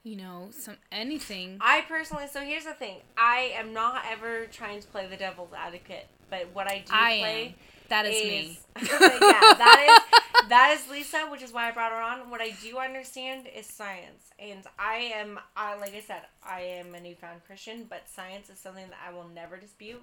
[0.05, 2.99] you know, some anything I personally, so here's the thing.
[3.17, 7.19] I am not ever trying to play the devil's advocate, but what I do I
[7.19, 7.55] play am.
[7.89, 8.59] That is is me.
[8.77, 12.31] yeah, that is that is Lisa, which is why I brought her on.
[12.31, 16.95] What I do understand is science, and I am, I like I said, I am
[16.95, 20.03] a newfound Christian, but science is something that I will never dispute.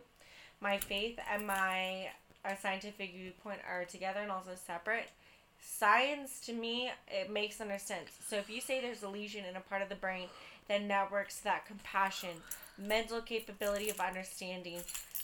[0.60, 2.10] My faith and my
[2.43, 5.10] our scientific viewpoint are together and also separate.
[5.62, 8.09] Science to me it makes under sense.
[8.28, 10.28] So if you say there's a lesion in a part of the brain
[10.68, 12.30] that networks that compassion,
[12.78, 14.80] mental capability of understanding,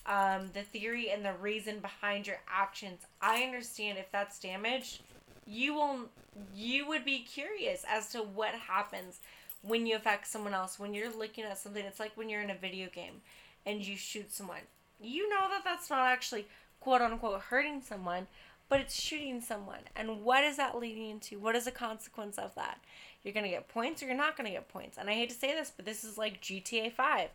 [0.06, 5.02] um, the theory and the reason behind your actions, I understand if that's damaged,
[5.46, 6.10] you will
[6.54, 9.20] you would be curious as to what happens
[9.64, 10.80] when you affect someone else.
[10.80, 13.22] When you're looking at something, it's like when you're in a video game
[13.66, 14.62] and you shoot someone.
[15.00, 16.48] You know that that's not actually
[16.80, 18.28] quote unquote hurting someone,
[18.70, 19.82] but it's shooting someone.
[19.96, 21.40] And what is that leading into?
[21.40, 22.80] What is the consequence of that?
[23.24, 24.98] You're going to get points or you're not going to get points.
[24.98, 27.30] And I hate to say this, but this is like GTA 5.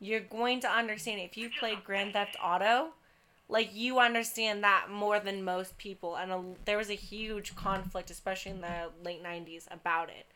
[0.00, 2.90] You're going to understand if you played Grand Theft Auto,
[3.48, 6.16] like you understand that more than most people.
[6.16, 10.26] And a, there was a huge conflict, especially in the late 90s, about it.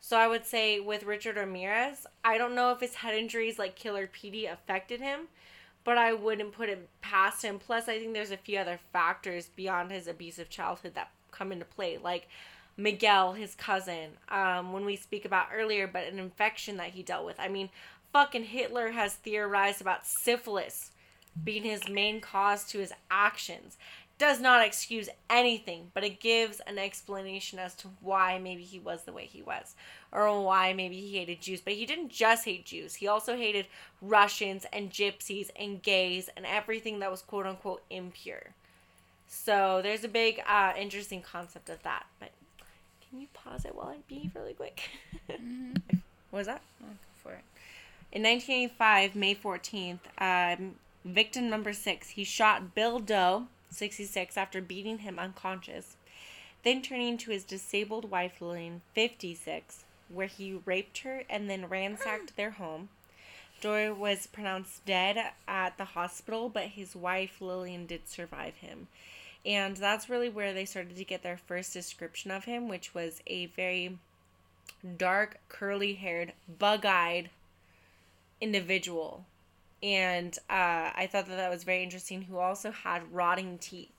[0.00, 3.74] So I would say with Richard Ramirez, I don't know if his head injuries like
[3.74, 5.28] Killer PD affected him,
[5.86, 7.60] but I wouldn't put it past him.
[7.60, 11.64] Plus, I think there's a few other factors beyond his abusive childhood that come into
[11.64, 12.28] play, like
[12.76, 17.24] Miguel, his cousin, um, when we speak about earlier, but an infection that he dealt
[17.24, 17.38] with.
[17.38, 17.70] I mean,
[18.12, 20.90] fucking Hitler has theorized about syphilis
[21.44, 23.78] being his main cause to his actions.
[24.18, 29.02] Does not excuse anything, but it gives an explanation as to why maybe he was
[29.02, 29.74] the way he was,
[30.10, 31.60] or why maybe he hated Jews.
[31.60, 33.66] But he didn't just hate Jews, he also hated
[34.00, 38.54] Russians and gypsies and gays and everything that was quote unquote impure.
[39.28, 42.06] So there's a big, uh, interesting concept of that.
[42.18, 42.30] But
[43.08, 44.82] can you pause it while I beep really quick?
[45.28, 45.96] Mm-hmm.
[46.30, 46.62] what was that?
[46.82, 47.42] Oh, go for it.
[48.12, 54.98] In 1985, May 14th, um, victim number six, he shot Bill Doi, 66, after beating
[54.98, 55.96] him unconscious.
[56.62, 62.36] Then turning to his disabled wife, Lillian, 56, where he raped her and then ransacked
[62.36, 62.88] their home.
[63.60, 68.88] Doi was pronounced dead at the hospital, but his wife, Lillian, did survive him.
[69.44, 73.22] And that's really where they started to get their first description of him, which was
[73.26, 73.98] a very
[74.96, 77.30] dark, curly haired, bug eyed
[78.40, 79.24] individual.
[79.82, 83.92] And uh, I thought that that was very interesting, who also had rotting teeth.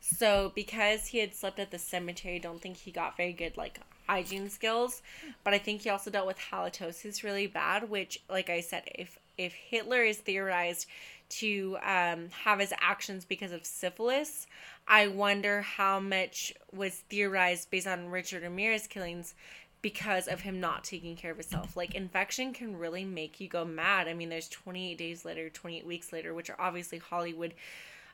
[0.00, 3.78] So, because he had slept at the cemetery, don't think he got very good, like,
[4.08, 5.00] hygiene skills.
[5.44, 9.18] But I think he also dealt with halitosis really bad, which, like I said, if
[9.38, 10.86] if Hitler is theorized
[11.30, 14.46] to um, have his actions because of syphilis,
[14.86, 19.34] I wonder how much was theorized based on Richard Ramirez killings
[19.82, 21.76] because of him not taking care of himself.
[21.76, 24.08] Like infection can really make you go mad.
[24.08, 27.54] I mean, there's 28 days later, 28 weeks later, which are obviously Hollywood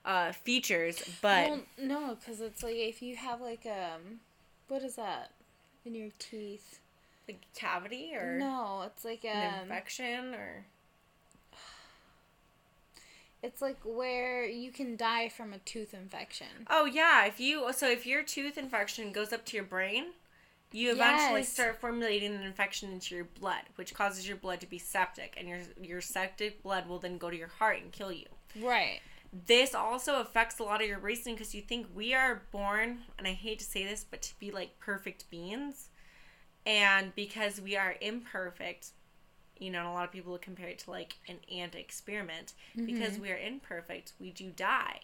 [0.04, 4.20] uh, features, but Well, no, because it's like if you have like um,
[4.68, 5.30] what is that
[5.84, 6.80] in your teeth?
[7.28, 10.64] Like cavity or No, it's like an um, infection or
[13.42, 16.46] it's like where you can die from a tooth infection.
[16.70, 20.06] oh yeah, if you so if your tooth infection goes up to your brain,
[20.72, 21.52] you eventually Yes.
[21.52, 25.48] start formulating an infection into your blood, which causes your blood to be septic, and
[25.48, 28.26] your your septic blood will then go to your heart and kill you.
[28.56, 29.00] Right.
[29.46, 33.26] this also affects a lot of your reasoning because you think we are born, and
[33.26, 35.88] I hate to say this, but to be like perfect beings.
[36.66, 38.90] And because we are imperfect,
[39.58, 42.52] you know, and a lot of people compare it to like an ant experiment.
[42.76, 43.22] Because mm-hmm.
[43.22, 45.00] we are imperfect, we do die.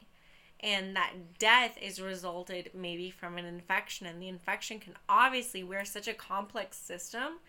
[0.60, 4.06] And that death is resulted maybe from an infection.
[4.06, 7.40] And the infection can obviously, we're such a complex system,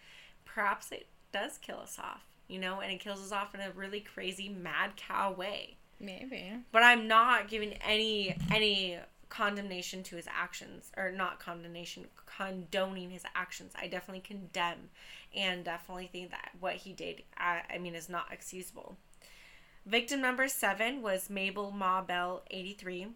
[0.43, 3.71] perhaps it does kill us off, you know, and it kills us off in a
[3.71, 6.51] really crazy mad cow way Maybe.
[6.71, 8.99] but I'm not giving any any
[9.29, 14.89] condemnation to his actions or not condemnation condoning his actions I definitely condemn
[15.35, 18.97] and definitely think that what he did I, I mean is not excusable
[19.85, 23.07] victim number seven was Mabel Ma Bell 83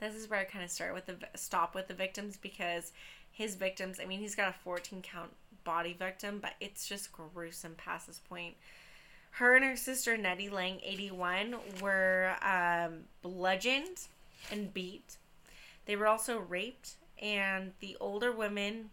[0.00, 2.92] this is where I kind of start with the stop with the victims because
[3.30, 5.30] his victims I mean he's got a 14 count
[5.64, 8.54] body victim but it's just gruesome past this point
[9.36, 14.06] her and her sister Nettie Lang, 81, were um, bludgeoned
[14.50, 15.16] and beat.
[15.84, 18.88] They were also raped, and the older women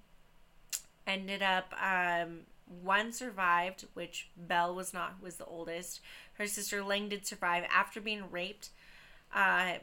[1.07, 1.73] ended up.
[1.81, 2.41] Um,
[2.81, 6.01] one survived, which Belle was not, was the oldest.
[6.33, 8.69] Her sister Lang did survive after being raped.
[9.33, 9.75] Uh,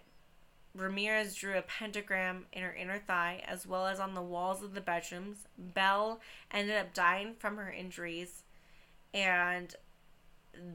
[0.75, 4.75] Ramirez drew a pentagram in her inner thigh as well as on the walls of
[4.75, 5.47] the bedrooms.
[5.59, 6.21] Belle
[6.51, 8.45] ended up dying from her injuries,
[9.13, 9.75] and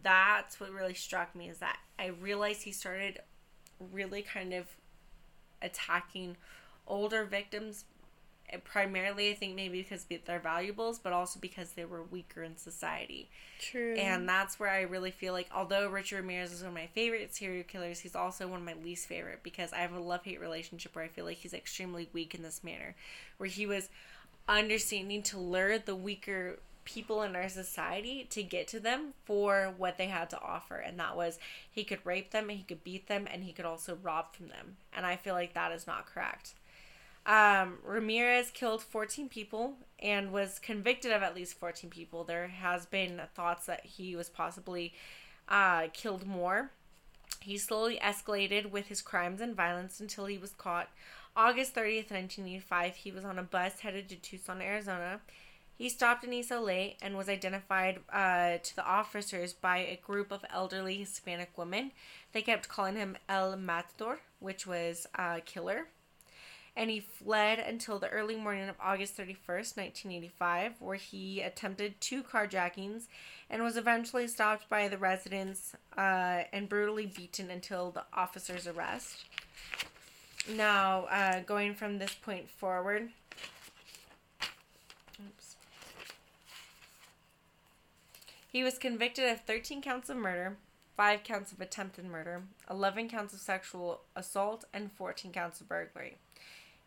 [0.04, 3.20] that's what really struck me is that I realized he started
[3.80, 4.68] really kind of
[5.62, 6.38] attacking
[6.88, 7.86] older victims
[8.64, 13.30] primarily I think maybe because they're valuables, but also because they were weaker in society.
[13.60, 13.96] True.
[13.96, 17.36] And that's where I really feel like, although Richard Ramirez is one of my favorite
[17.36, 20.40] serial killers, he's also one of my least favorite because I have a love hate
[20.40, 22.96] relationship where I feel like he's extremely weak in this manner,
[23.38, 23.90] where he was
[24.48, 29.98] understanding to lure the weaker people in our society to get to them for what
[29.98, 30.76] they had to offer.
[30.76, 31.40] And that was
[31.72, 34.50] he could rape them, and he could beat them, and he could also rob from
[34.50, 34.78] them.
[34.96, 36.54] And I feel like that is not correct.
[37.26, 42.24] Um, Ramirez killed 14 people and was convicted of at least 14 people.
[42.24, 44.94] There has been thoughts that he was possibly
[45.50, 46.72] uh, killed more.
[47.40, 50.90] He slowly escalated with his crimes and violence until he was caught.
[51.36, 55.20] August 30th, 1985, he was on a bus headed to Tucson, Arizona.
[55.78, 60.32] He stopped in East LA and was identified uh, to the officers by a group
[60.32, 61.92] of elderly Hispanic women.
[62.32, 65.88] They kept calling him El Matador, which was uh, killer
[66.78, 72.22] and he fled until the early morning of August 31st, 1985, where he attempted two
[72.22, 73.08] carjackings
[73.50, 79.26] and was eventually stopped by the residents uh, and brutally beaten until the officer's arrest.
[80.54, 83.10] Now, uh, going from this point forward,
[85.26, 85.56] oops.
[88.52, 90.58] He was convicted of 13 counts of murder,
[90.98, 96.18] 5 counts of attempted murder, 11 counts of sexual assault, and 14 counts of burglary.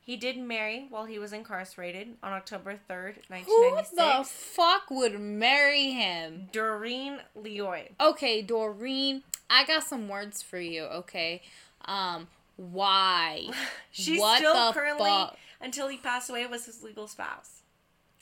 [0.08, 3.90] He did marry while he was incarcerated on October 3rd, Who 1996.
[3.92, 6.48] the fuck would marry him?
[6.50, 7.90] Doreen Lioy.
[8.00, 11.42] Okay, Doreen, I got some words for you, okay?
[11.84, 13.50] Um, why?
[13.90, 15.36] She's What still currently, fuck?
[15.60, 17.60] until he passed away, was his legal spouse.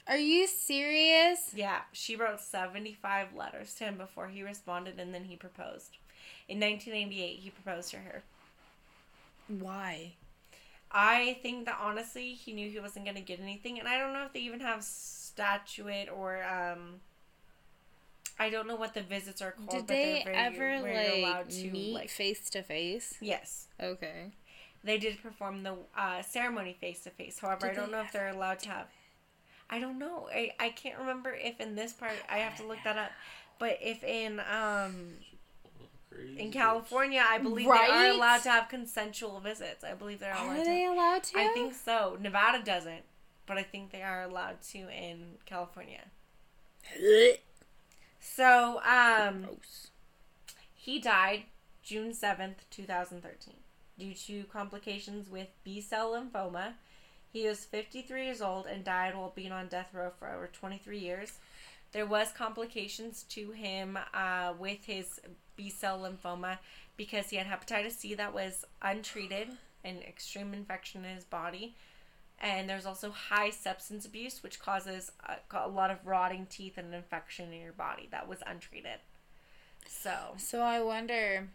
[0.09, 1.53] Are you serious?
[1.55, 5.99] Yeah, she wrote 75 letters to him before he responded and then he proposed.
[6.49, 8.25] In 1998, he proposed to her.
[9.47, 10.15] Why?
[10.99, 14.15] I think that honestly, he knew he wasn't going to get anything, and I don't
[14.15, 17.01] know if they even have statuette or um.
[18.39, 19.71] I don't know what the visits are called.
[19.71, 23.15] Did but they very, ever very like to, meet like- face to face?
[23.21, 24.33] Yes, Okay.
[24.85, 27.39] they did perform the uh, ceremony face to face.
[27.39, 28.89] However, Did I don't know if they're allowed to have.
[29.71, 30.29] I don't know.
[30.33, 33.11] I, I can't remember if in this part I have to look that up.
[33.59, 35.13] But if in um
[36.39, 39.85] in California, I believe they are allowed to have consensual visits.
[39.85, 40.65] I believe they're allowed Are to.
[40.65, 41.39] they allowed to?
[41.39, 42.17] I think so.
[42.21, 43.03] Nevada doesn't,
[43.47, 46.05] but I think they are allowed to in California.
[48.19, 49.89] So, um, Gross.
[50.75, 51.45] he died
[51.83, 53.55] June 7th, 2013,
[53.99, 56.73] due to complications with B cell lymphoma.
[57.33, 60.99] He was 53 years old and died while being on death row for over 23
[60.99, 61.35] years.
[61.93, 65.21] There was complications to him uh, with his
[65.57, 66.59] B cell lymphoma
[66.97, 69.49] because he had hepatitis C that was untreated
[69.85, 71.75] and extreme infection in his body.
[72.39, 76.93] And there's also high substance abuse, which causes a, a lot of rotting teeth and
[76.95, 78.99] infection in your body that was untreated.
[79.89, 81.49] So, So I wonder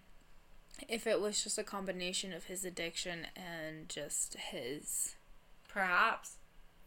[0.89, 5.15] if it was just a combination of his addiction and just his
[5.67, 6.37] perhaps.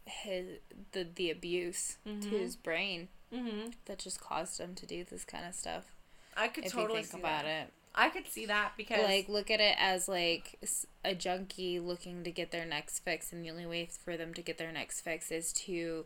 [0.05, 0.59] his
[0.91, 2.29] the the abuse to Mhm.
[2.31, 3.71] his brain Mm-hmm.
[3.85, 5.94] that just caused him to do this kind of stuff.
[6.35, 7.67] I could totally think see about that.
[7.67, 7.73] it.
[7.97, 10.59] I could see that because like look at it as like
[11.05, 14.41] a junkie looking to get their next fix and the only way for them to
[14.41, 16.05] get their next fix is to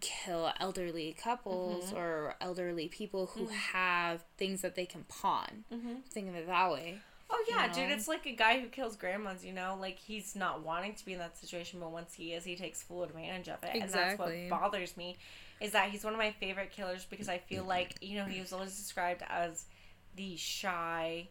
[0.00, 1.96] kill elderly couples Mm-hmm.
[1.96, 6.02] or elderly people who have things that they can pawn Mhm.
[6.10, 6.98] think of it that way
[7.30, 9.76] Oh yeah, you dude, it's like a guy who kills grandmas, you know?
[9.78, 12.82] Like he's not wanting to be in that situation, but once he is, he takes
[12.82, 13.74] full advantage of it.
[13.74, 15.18] And that's what bothers me
[15.60, 18.40] is that he's one of my favorite killers because I feel like, you know, he
[18.40, 19.64] was always described as
[20.16, 21.28] the shy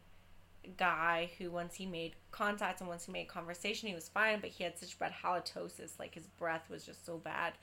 [0.75, 4.49] guy who once he made contact and once he made conversation, he was fine, but
[4.49, 7.53] he had such bad halitosis, like his breath was just so bad.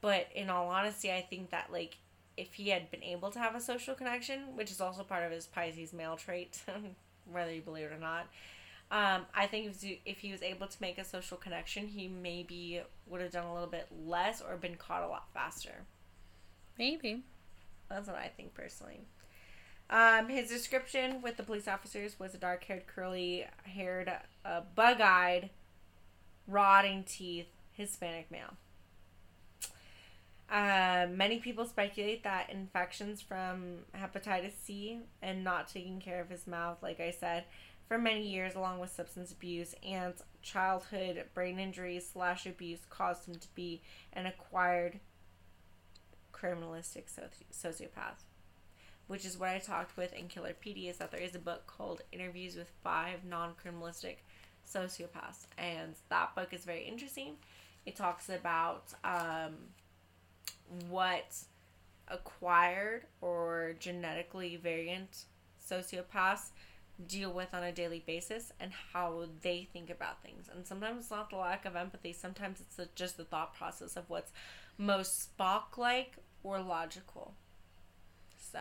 [0.00, 1.98] But in all honesty, I think that like
[2.36, 5.30] if he had been able to have a social connection, which is also part of
[5.30, 6.58] his Pisces male trait,
[7.30, 8.26] whether you believe it or not,
[8.90, 12.08] um, I think if he, if he was able to make a social connection, he
[12.08, 15.84] maybe would have done a little bit less or been caught a lot faster.
[16.78, 17.22] maybe
[17.88, 19.00] That's what I think personally.
[19.90, 24.12] Um, his description with the police officers was a dark haired, curly haired,
[24.44, 25.50] uh, bug eyed,
[26.46, 28.54] rotting teeth Hispanic male.
[30.50, 36.46] Uh, many people speculate that infections from hepatitis C and not taking care of his
[36.46, 37.44] mouth, like I said,
[37.86, 43.36] for many years, along with substance abuse and childhood brain injuries slash abuse, caused him
[43.36, 43.80] to be
[44.12, 44.98] an acquired
[46.32, 48.24] criminalistic soci- sociopath.
[49.06, 51.66] Which is what I talked with in Killer PD is that there is a book
[51.66, 54.18] called Interviews with Five Non Criminalistic
[54.68, 57.34] sociopaths, and that book is very interesting.
[57.86, 59.54] It talks about um,
[60.88, 61.36] what
[62.08, 65.24] acquired or genetically variant
[65.68, 66.50] sociopaths
[67.06, 70.48] deal with on a daily basis and how they think about things.
[70.54, 73.96] And sometimes it's not the lack of empathy, sometimes it's the, just the thought process
[73.96, 74.32] of what's
[74.76, 77.34] most Spock like or logical.
[78.52, 78.58] So,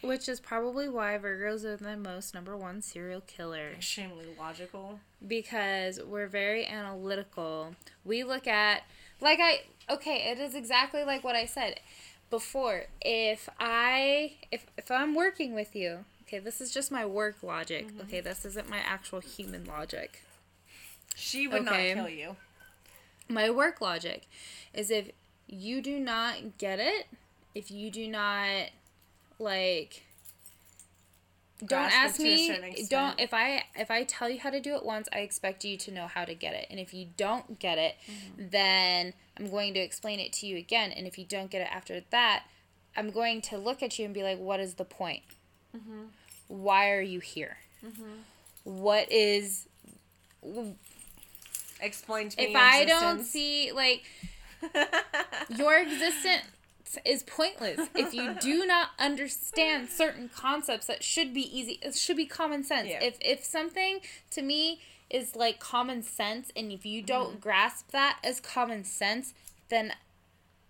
[0.00, 3.72] Which is probably why Virgos are the most number one serial killer.
[3.76, 5.00] extremely logical.
[5.26, 7.74] because we're very analytical.
[8.04, 8.84] We look at
[9.20, 11.80] like I okay, it is exactly like what I said
[12.30, 12.84] before.
[13.00, 17.88] If I if if I'm working with you, okay, this is just my work logic.
[17.88, 18.00] Mm-hmm.
[18.02, 20.22] Okay, this isn't my actual human logic.
[21.14, 21.94] She would Okay.
[21.94, 22.36] not kill you.
[23.28, 24.22] My work logic
[24.72, 25.10] is if
[25.48, 27.06] you do not get it,
[27.54, 28.68] if you do not
[29.38, 30.05] like
[31.64, 32.48] don't ask me.
[32.90, 35.76] don't if i if i tell you how to do it once i expect you
[35.78, 36.66] to know how to get it.
[36.70, 38.48] And if you don't get it Mm-hmm.
[38.50, 40.92] then i'm going to explain it to you again.
[40.92, 42.44] And if you don't get it after that
[42.96, 45.22] i'm going to look at you and be like what is the point?
[45.76, 46.02] Mm-hmm.
[46.48, 47.56] why are you here?
[48.64, 49.66] What is
[51.80, 52.44] Explain to me.
[52.48, 54.02] if i don't see like
[55.56, 56.42] your existence
[57.04, 62.16] is pointless if you do not understand certain concepts that should be easy it should
[62.16, 63.02] be common sense Yeah.
[63.02, 64.80] if if something to me
[65.10, 67.38] is like common sense and if you don't Mm-hmm.
[67.40, 69.34] grasp that as common sense
[69.68, 69.92] then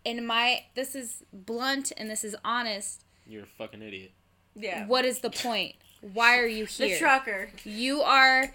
[0.04, 4.12] in my this is blunt and this is honest You're a fucking idiot.
[4.54, 6.88] yeah, what is the point why are you here?
[6.90, 7.48] the trucker.
[7.64, 8.52] you are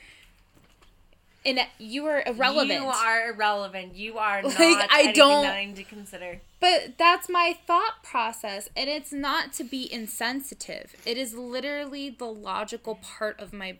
[1.44, 3.96] in you are irrelevant You are irrelevant.
[3.96, 6.42] You are Like, not I don't- need to consider.
[6.60, 10.96] But that's my thought process, and it's not to be insensitive.
[11.06, 13.78] It is literally the logical part of my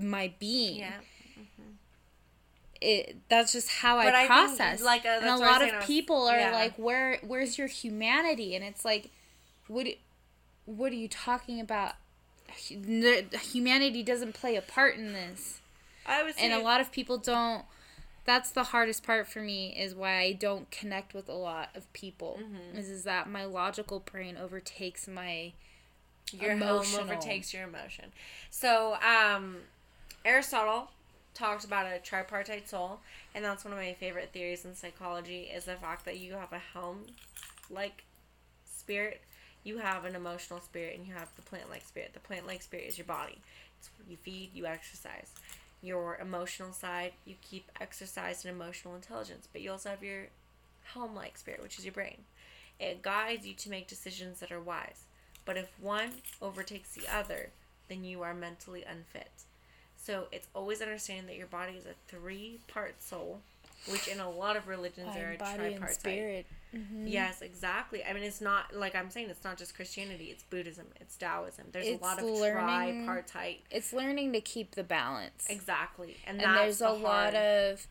[0.00, 0.78] my being.
[0.78, 0.94] Yeah.
[2.80, 4.82] It that's just how But I I think, process.
[4.82, 6.52] like, uh, and a that's what I was lot of was- people are yeah.
[6.52, 9.10] like, "Where where's your humanity?" And it's like,
[9.66, 9.86] what
[10.64, 11.94] what are you talking about?
[12.68, 15.60] Hu- Humanity doesn't play a part in this
[16.08, 17.64] I was and a lot of people don't
[18.24, 21.90] that's the hardest part for me is why i don't connect with a lot of
[21.92, 22.78] people Mm-hmm.
[22.78, 25.52] is, is that my logical brain overtakes my
[26.32, 26.80] your emotional.
[26.82, 28.06] home overtakes your emotion.
[28.50, 29.56] So, um,
[30.26, 30.90] Aristotle
[31.32, 33.00] talks about a tripartite soul,
[33.34, 36.52] and that's one of my favorite theories in psychology is the fact that you have
[36.52, 37.06] a helm
[37.70, 38.04] like
[38.66, 39.22] spirit,
[39.64, 42.10] you have an emotional spirit, and you have the plant like spirit.
[42.12, 43.38] The plant like spirit is your body.
[43.78, 45.32] It's what you feed, you exercise.
[45.82, 50.26] Your emotional side, you keep exercise and emotional intelligence, but you also have your
[50.94, 52.18] home like spirit, which is your brain.
[52.80, 55.04] It guides you to make decisions that are wise.
[55.44, 56.10] But if one
[56.42, 57.50] overtakes the other,
[57.88, 59.30] then you are mentally unfit.
[59.96, 63.40] So it's always understanding that your body is a three part soul,
[63.88, 66.46] which in a lot of religions are a body and tripartite.
[66.70, 68.04] Spirit Yes, exactly.
[68.04, 69.30] I mean, it's not like I'm saying.
[69.30, 70.26] It's not just Christianity.
[70.26, 70.86] It's Buddhism.
[71.00, 71.66] It's Taoism.
[71.72, 73.62] There's It's a lot of learning- tripartite.
[73.70, 77.86] it's learning to keep the balance Exactly, and, and that's there's the a lot of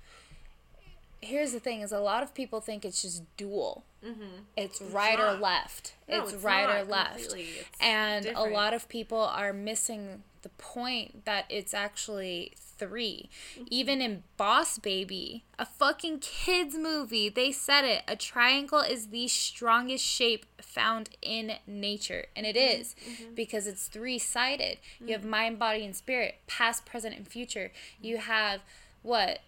[1.21, 4.45] here's the thing is a lot of people think it's just dual Mhm.
[4.55, 7.33] it's right or left No, it's, it's right or left.
[7.33, 7.33] It's
[7.79, 8.51] and different.
[8.51, 13.63] a lot of people are missing the point that it's actually 3 Mm-hmm.
[13.69, 19.27] even in boss baby a fucking kids movie they said it a triangle is the
[19.27, 23.33] strongest shape found in nature and it is, Mm-hmm.
[23.35, 27.71] because it's three sided you have mind body and spirit past present and future
[28.01, 28.61] you have
[29.03, 29.39] what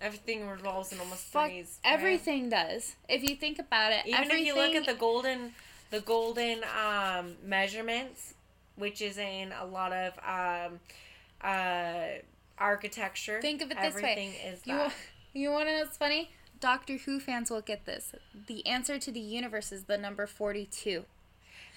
[0.00, 1.78] everything revolves in almost fuck threes.
[1.84, 1.94] right?
[1.94, 5.52] everything does if you think about it Even if you look at the golden,
[5.90, 8.34] the golden um, measurements,
[8.76, 10.80] which is in a lot of um,
[11.42, 12.20] uh,
[12.58, 13.40] architecture.
[13.40, 14.00] Think of it this way.
[14.02, 14.92] everything is You, that.
[15.34, 16.30] you want to know what's funny?
[16.60, 18.12] Doctor Who fans will get this.
[18.46, 21.04] The answer to the universe is the number 42.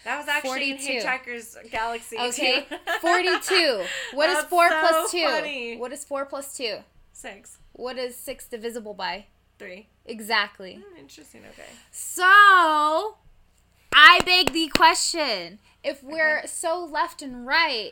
[0.06, 0.94] That was actually 42.
[0.94, 2.16] in Hitchhiker's Galaxy.
[2.20, 2.66] Okay,
[3.02, 3.84] 42.
[4.14, 5.24] What is That's 4 so plus 2?
[5.26, 5.78] funny.
[5.78, 6.78] What is 4 plus 2?
[7.12, 9.26] Six, What is 6 divisible by?
[9.58, 9.88] three.
[10.06, 10.76] Exactly.
[10.76, 11.42] Hmm, interesting.
[11.52, 11.68] Okay.
[11.92, 12.24] So,
[13.94, 15.60] I beg the question.
[15.84, 17.92] If we're so left and right,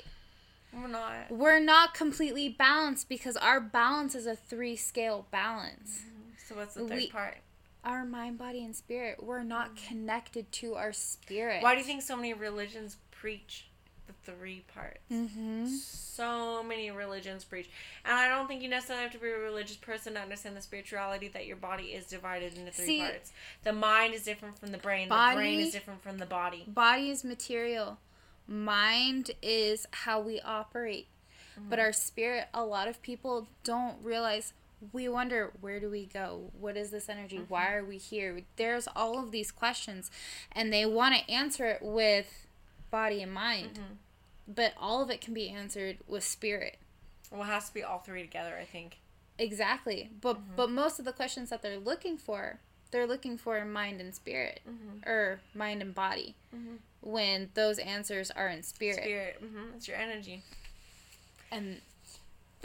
[0.73, 1.31] We're not.
[1.31, 6.01] we're not completely balanced because our balance is a three scale balance.
[6.47, 7.37] So what's the third We- part?
[7.83, 11.63] Our mind, body, and spirit, we're not connected to our spirit.
[11.63, 13.67] Why do you think so many religions preach
[14.07, 14.99] the three parts?
[15.09, 15.67] Mm-hmm.
[15.67, 17.69] So many religions preach,
[18.03, 20.61] and I don't think you necessarily have to be a religious person to understand the
[20.61, 23.31] spirituality that your body is divided into three See- parts.
[23.63, 25.07] The mind is different from the brain.
[25.07, 26.65] Body- the brain is different from the body.
[26.67, 27.99] Body is material.
[28.47, 31.07] Mind is how we operate.
[31.55, 31.85] But mm-hmm.
[31.85, 34.53] our spirit, a lot of people don't realize.
[34.93, 36.51] We wonder where do we go?
[36.59, 37.41] What is this energy?
[37.47, 37.75] Why mm-hmm.
[37.75, 38.41] are we here?
[38.57, 40.11] There's all of these questions,
[40.51, 42.45] and they want to answer it with
[42.91, 43.93] body and mind, mm-hmm.
[44.47, 46.77] but all of it can be answered with spirit.
[47.31, 48.99] Well, it has to be all three together, I think.
[49.39, 50.09] Exactly.
[50.21, 52.59] But but most of the questions that they're looking for,
[52.91, 54.61] they're looking for mind and spirit
[55.05, 56.35] or mind and body.
[57.01, 58.97] When those answers are in spirit.
[59.03, 59.37] Spirit.
[59.39, 60.43] hmm It's your energy.
[61.51, 61.81] And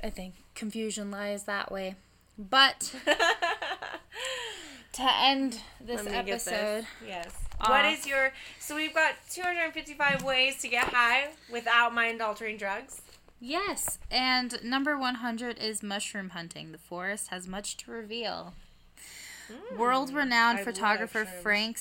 [0.02, 1.94] I think confusion lies that way.
[2.38, 2.94] But
[4.92, 6.46] to end this get this.
[6.48, 7.30] episode, Yes.
[7.58, 7.98] what off.
[7.98, 8.32] is your.
[8.58, 13.00] So we've got 255 ways to get high without mind altering drugs.
[13.40, 13.98] yes.
[14.10, 16.72] And number 100 is mushroom hunting.
[16.72, 18.54] The forest has much to reveal.
[19.76, 21.24] World renowned photographer.
[21.24, 21.78] Frank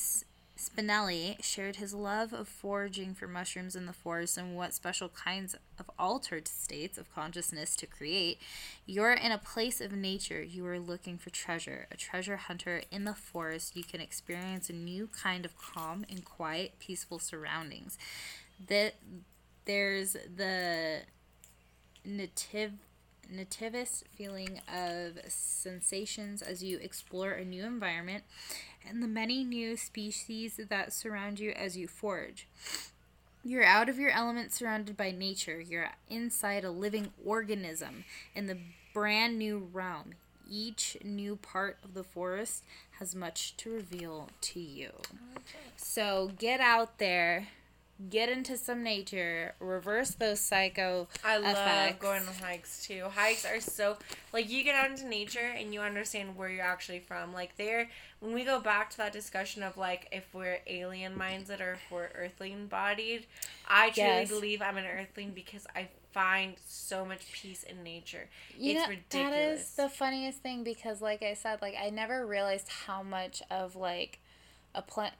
[0.57, 5.55] Spinelli shared his love of foraging for mushrooms in the forest and what special kinds
[5.80, 8.39] of altered states of consciousness to create.
[8.86, 10.41] You're in a place of nature.
[10.41, 11.88] You are looking for treasure.
[11.91, 16.24] A treasure hunter in the forest, you can experience a new kind of calm and
[16.24, 17.97] quiet, peaceful surroundings.
[18.68, 18.95] That
[19.66, 21.01] there's the
[22.05, 22.74] native
[23.34, 28.24] nativist feeling of sensations as you explore a new environment
[28.88, 32.48] and the many new species that surround you as you forage.
[33.44, 35.60] You're out of your element surrounded by nature.
[35.60, 38.06] You're inside a living organism
[38.36, 38.58] in the
[38.94, 40.14] brand new realm.
[40.50, 42.64] Each new part of the forest
[43.00, 44.92] has much to reveal to you.
[45.76, 47.48] So get out there,
[48.10, 52.02] get into some nature, reverse those psycho I love effects.
[52.02, 53.06] going on hikes too.
[53.14, 53.97] Hikes are so
[54.34, 57.34] like you get out into nature and you understand where you're actually from.
[57.34, 57.89] Like there,
[58.20, 61.91] when we go back to that discussion of like if we're alien minded or if
[61.91, 63.26] we're earthling bodied,
[63.68, 64.30] I truly Yes.
[64.30, 68.28] believe I'm an earthling because I find so much peace in nature.
[68.58, 69.32] You it's know, ridiculous.
[69.34, 73.41] That is the funniest thing because, like I said, like I never realized how much
[73.49, 74.20] of like
[74.76, 75.14] a plant.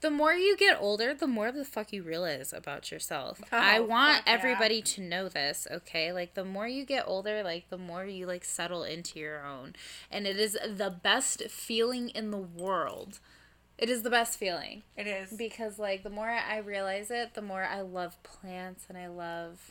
[0.00, 3.40] The more you get older, the more the fuck you realize about yourself.
[3.52, 4.32] Oh, I Oh, want fuck yeah.
[4.32, 6.10] everybody to know this, okay?
[6.12, 9.74] Like the more you get older, like the more you like settle into your own,
[10.10, 13.20] and it is the best feeling in the world.
[13.76, 15.32] It is the best feeling it is.
[15.32, 19.70] because like the more I realize it, the more I love plants and I love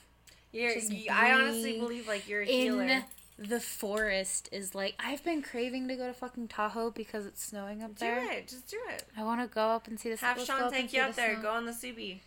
[0.52, 0.70] you,
[1.12, 3.04] I honestly believe like you're a healer.
[3.42, 7.82] The forest is like I've been craving to go to fucking Tahoe because it's snowing
[7.82, 8.22] up Do there.
[8.22, 8.48] Do it.
[8.48, 9.04] Just do it.
[9.18, 11.34] I want to go up and see the Have let's Sean take you up there.
[11.36, 11.44] snow.
[11.44, 12.20] Go on the Subi.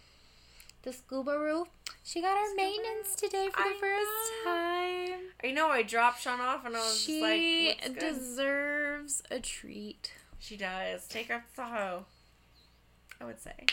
[0.83, 1.69] The scuba roof.
[2.03, 5.21] She got her maintenance today for the I first time.
[5.49, 9.23] You know, I dropped Sean off and I was She just like, "Looks good." deserves
[9.31, 10.13] a treat.
[10.41, 11.07] She does.
[11.07, 12.05] Take her up to Tahoe.
[13.21, 13.67] I would say.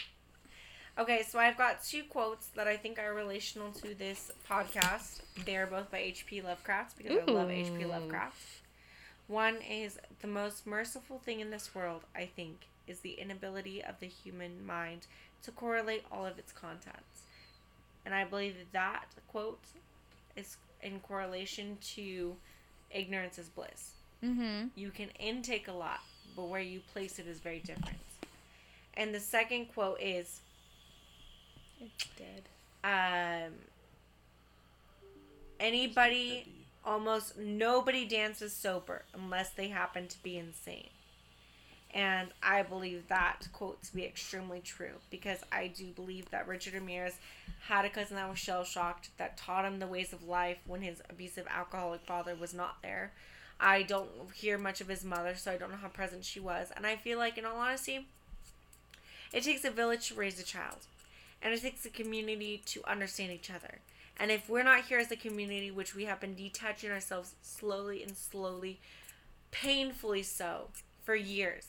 [1.00, 5.22] Okay, so I've got two quotes that I think are relational to this podcast.
[5.46, 6.42] They are both by H.P.
[6.42, 7.86] Lovecraft because I love H.P.
[7.86, 8.36] Lovecraft.
[9.28, 14.00] One is the most merciful thing in this world, I think, is the inability of
[14.02, 15.08] the human mind
[15.44, 17.24] to correlate all of its contents.
[18.06, 19.60] And I believe that that quote
[20.36, 22.36] is in correlation to
[22.92, 23.92] ignorance is bliss
[24.24, 24.68] Mm-hmm.
[24.76, 26.02] you can intake a lot,
[26.36, 28.00] but where you place it is very different.
[28.96, 30.42] And the second quote is
[31.80, 32.44] It's dead.
[32.84, 33.54] um,
[35.60, 36.48] anybody,
[36.86, 40.90] almost nobody dances sober unless they happen to be insane.
[41.92, 46.76] And I believe that quote to be extremely true because I do believe that Richard
[46.76, 47.16] Ramirez
[47.62, 50.82] had a cousin that was shell shocked that taught him the ways of life when
[50.82, 53.12] his abusive alcoholic father was not there.
[53.60, 56.72] I don't hear much of his mother, so I don't know how present she was.
[56.76, 58.08] And I feel like, in all honesty,
[59.34, 60.78] it takes a village to raise a child,
[61.42, 63.80] and it takes a community to understand each other.
[64.20, 68.04] And if we're not here as a community, which we have been detaching ourselves slowly
[68.04, 68.82] and slowly,
[69.52, 70.70] painfully so,
[71.04, 71.68] for years,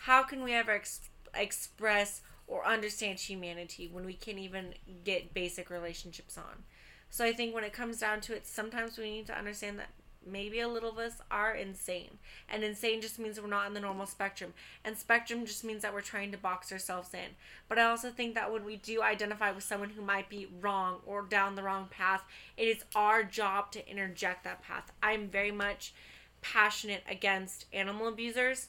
[0.00, 5.70] how can we ever ex- express or understand humanity when we can't even get basic
[5.70, 6.64] relationships on?
[7.08, 9.90] So I think when it comes down to it, sometimes we need to understand that
[10.26, 12.18] maybe a little of us are insane.
[12.48, 14.52] And insane just means we're not in the normal spectrum.
[14.84, 17.36] And spectrum just means that we're trying to box ourselves in.
[17.68, 20.96] But I also think that when we do identify with someone who might be wrong
[21.06, 22.24] or down the wrong path,
[22.56, 24.92] it is our job to interject that path.
[25.02, 25.94] I'm very much
[26.42, 28.68] passionate against animal abusers.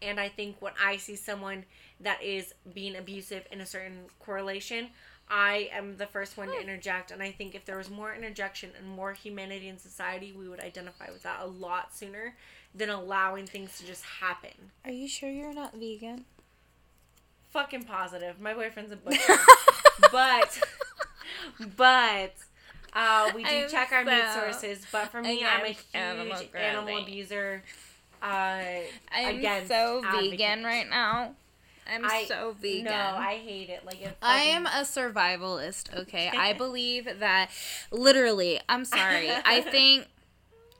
[0.00, 1.64] And I think when I see someone
[2.00, 4.88] that is being abusive in a certain correlation,
[5.30, 7.10] I am the first one to interject.
[7.10, 10.60] And I think if there was more interjection and more humanity in society, we would
[10.60, 12.34] identify with that a lot sooner
[12.74, 14.72] than allowing things to just happen.
[14.84, 16.24] Are you sure you're not vegan?
[17.50, 18.40] Fucking positive.
[18.40, 19.34] My boyfriend's a butcher.
[20.12, 20.58] but,
[21.76, 22.34] but,
[22.94, 26.36] Uh, we do I'm check our meat sources, but for me, I'm a against animal
[26.38, 27.02] huge animal cruelty.
[27.12, 27.62] abuser.
[28.22, 28.62] Uh,
[29.12, 30.30] I'm so advocate.
[30.32, 31.34] vegan right now.
[31.88, 32.84] I'm I- so vegan.
[32.84, 33.84] No, I hate it.
[33.84, 36.30] Like I am a survivalist, okay?
[36.36, 37.50] I believe that
[37.90, 39.30] literally, I'm sorry.
[39.30, 40.06] I think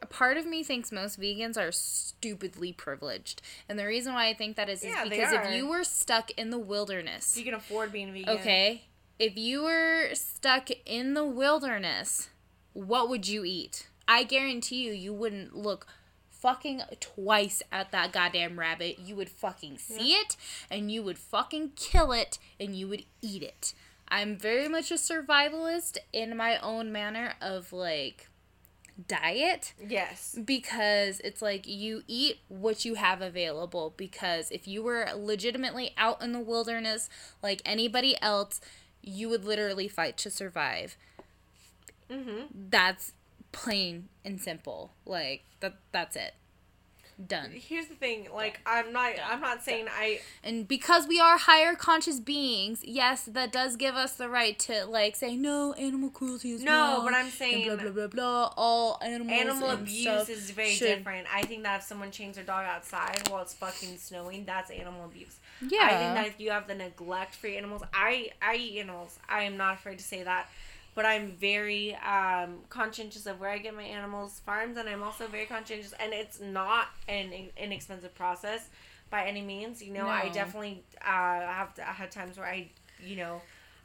[0.02, 3.42] a part of me thinks most vegans are stupidly privileged.
[3.68, 6.50] And the reason why I think that is, Yeah, because if you were stuck in
[6.50, 8.38] the wilderness, You can afford being vegan.
[8.38, 8.82] okay?
[9.18, 12.30] If you were stuck in the wilderness,
[12.72, 13.88] what would you eat?
[14.06, 15.86] I guarantee you, you wouldn't look
[16.41, 18.99] fucking twice at that goddamn rabbit.
[18.99, 20.36] You would fucking see it
[20.70, 23.74] and you would fucking kill it and you would eat it.
[24.09, 28.28] I'm very much a survivalist in my own manner of like
[29.07, 30.36] diet Yes.
[30.45, 36.20] because it's like you eat what you have available because if you were legitimately out
[36.20, 37.09] in the wilderness
[37.41, 38.61] like anybody else
[39.01, 40.97] you would literally fight to survive
[42.11, 42.45] Mm-hmm.
[42.70, 43.12] that's
[43.62, 46.34] plain and simple like that that's it
[47.26, 48.28] done Here's the thing.
[48.32, 49.14] Like I'm not.
[49.28, 50.20] I'm not saying I.
[50.44, 54.84] and because we are higher conscious beings yes that does give us the right to
[54.84, 58.52] like say no animal cruelty is No, wrong, but I'm saying blah blah blah blah
[58.56, 61.26] all animals Animal abuse is very should- different.
[61.34, 65.04] I think that if someone chains their dog outside while it's fucking snowing, that's animal
[65.06, 65.40] abuse.
[65.61, 68.78] yeah I think that if you have the neglect for your animals, I I eat
[68.78, 69.18] animals.
[69.28, 70.48] I am not afraid to say that,
[70.99, 75.28] but I'm very um, conscientious of where I get my animals farms, and I'm also
[75.28, 75.94] very conscientious.
[76.01, 78.68] And it's not an inexpensive process
[79.09, 79.80] by any means.
[79.80, 82.70] You know, I definitely uh, have I had times where I,
[83.01, 83.40] you know,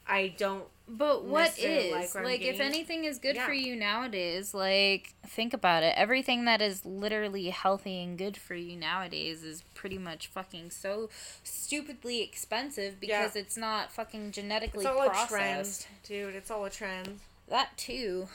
[0.08, 0.66] I don't.
[0.86, 3.46] But what is like like, if anything is good Yeah.
[3.46, 4.54] for you nowadays?
[4.54, 5.94] Like think about it.
[5.98, 11.10] Everything that is literally healthy and good for you nowadays is pretty much fucking so
[11.44, 15.88] stupidly expensive because it's not fucking genetically It's all a trend, processed.
[16.04, 16.36] dude.
[16.36, 17.20] It's all a trend.
[17.48, 18.28] That too.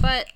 [0.00, 0.28] But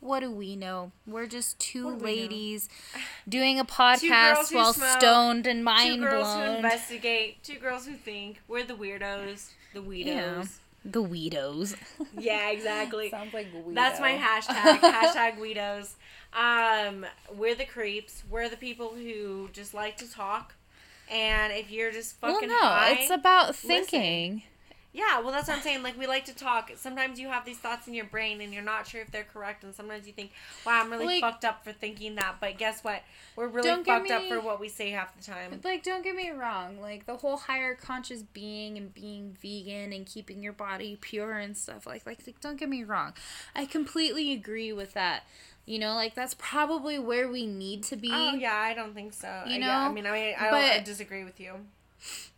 [0.00, 0.92] what do we know?
[1.06, 1.96] We're just two know?
[2.04, 2.70] ladies
[3.28, 6.56] doing a podcast while smoke, stoned and mind two mind girls who blown.
[6.56, 7.42] investigate.
[7.42, 8.40] Two girls who think.
[8.48, 9.50] We're the weirdos.
[9.74, 10.58] The weirdos.
[10.84, 11.76] The Weedos.
[12.18, 13.10] Yeah, exactly.
[13.10, 13.72] Sounds like Guido.
[13.74, 14.78] That's my hashtag.
[14.80, 15.94] hashtag Guidos.
[16.32, 17.04] Um,
[17.36, 18.22] we're the creeps.
[18.30, 20.54] We're the people who just like to talk.
[21.10, 24.42] And if you're just Well, fucking no, high, it's about listen.
[24.92, 25.20] Yeah.
[25.20, 25.82] Well, that's what I'm saying.
[25.82, 26.70] Like we like to talk.
[26.76, 29.62] Sometimes you have these thoughts in your brain, and you're not sure if they're correct.
[29.64, 30.32] And sometimes you think,
[30.66, 33.02] "Wow, I'm really Like- fucked up for thinking that." But guess what?
[33.36, 35.60] We're really fucked up for what we say half the time.
[35.64, 36.80] Like, don't get me wrong.
[36.80, 41.56] Like, the whole higher conscious being and being vegan and keeping your body pure and
[41.56, 41.86] stuff.
[41.86, 43.14] Like, like, like, don't get me wrong.
[43.54, 45.22] I completely agree with that.
[45.66, 48.10] You know, like, that's probably where we need to be.
[48.12, 49.44] Oh yeah, I don't think so.
[49.46, 51.54] You Uh, yeah, I mean, I, I, don't, I disagree with you.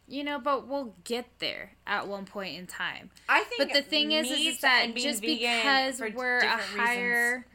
[0.09, 3.11] You know, but we'll get there at one point in time.
[3.29, 3.59] I think.
[3.63, 7.47] But the thing is, is, is that just because we're a different reasons- higher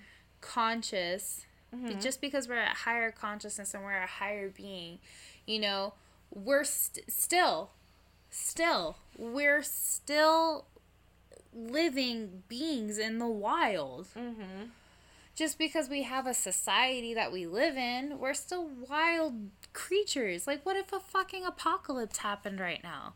[0.42, 1.46] conscious,
[1.76, 2.02] Mhm.
[2.02, 5.00] just because we're a higher consciousness and we're a higher being,
[5.46, 5.94] you know,
[6.32, 7.72] we're st- still,
[8.30, 10.66] still, we're still
[11.54, 14.08] living beings in the wild.
[14.16, 14.70] Mhm.
[15.36, 20.48] Just because we have a society that we live in, we're still wild creatures.
[20.48, 23.14] Like, what if a fucking apocalypse happened right now?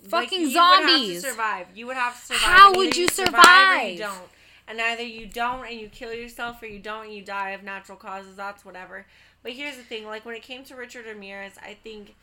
[0.00, 1.22] Like, Fucking you would have to zombies.
[1.24, 1.66] survive.
[1.74, 2.40] You would have to survive.
[2.42, 3.90] How would either you or survive?
[3.92, 4.28] you don't.
[4.68, 7.62] And either you don't and you kill yourself, or you don't and you die of
[7.62, 8.36] natural causes.
[8.36, 9.06] That's whatever.
[9.42, 12.14] But here's the thing: like when it came to Richard Ramirez, I think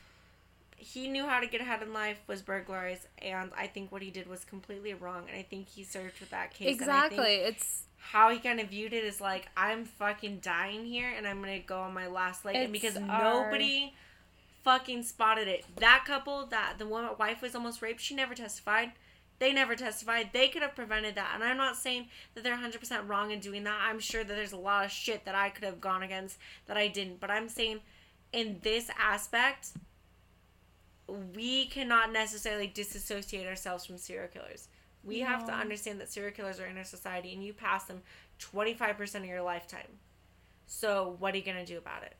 [0.78, 4.12] he knew how to get ahead in life was burglarize, and I think what he
[4.12, 5.24] did was completely wrong.
[5.28, 6.80] And I think he served with that case.
[6.80, 7.36] And I think Exactly.
[7.38, 11.39] It's how he kind of viewed it is like I'm fucking dying here and I'm
[11.41, 13.03] gonna go on my last leg and because our-
[13.43, 13.93] nobody
[14.63, 15.65] fucking spotted it.
[15.77, 18.91] That couple that the woman wife was almost raped, she never testified.
[19.38, 20.30] They never testified.
[20.31, 21.31] They could have prevented that.
[21.35, 23.80] And I'm not saying that they're 100% wrong in doing that.
[23.81, 26.77] I'm sure that there's a lot of shit that I could have gone against that
[26.77, 27.19] I didn't.
[27.19, 27.81] But I'm saying
[28.31, 29.72] in this aspect,
[31.35, 34.67] we cannot necessarily disassociate ourselves from serial killers.
[35.06, 38.02] We have to understand that serial killers are in our society and you pass them
[38.40, 39.99] 25% of your lifetime.
[40.68, 42.15] So, what are you going to do about it?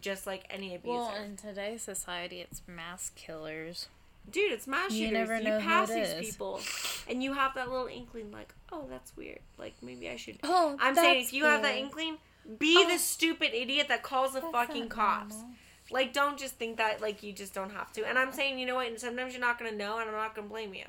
[0.00, 0.94] Just like any abuser.
[0.96, 3.88] well in today's society, it's mass killers.
[4.30, 5.00] Dude, it's mass shooters.
[5.00, 6.30] You never You know who pass it these is.
[6.32, 6.60] people
[7.08, 9.38] and you have that little inkling like, oh, that's weird.
[9.58, 10.38] Like, maybe I should.
[10.42, 12.16] Oh, I'm saying if you have that inkling,
[12.58, 12.88] be Oh.
[12.90, 15.34] the stupid idiot that calls the fucking cops.
[15.36, 15.50] normal.
[15.90, 18.06] Like, don't just think that, like, you just don't have to.
[18.08, 18.88] And I'm saying, you know what?
[18.88, 20.86] And sometimes you're not going to know, and I'm not going to blame you.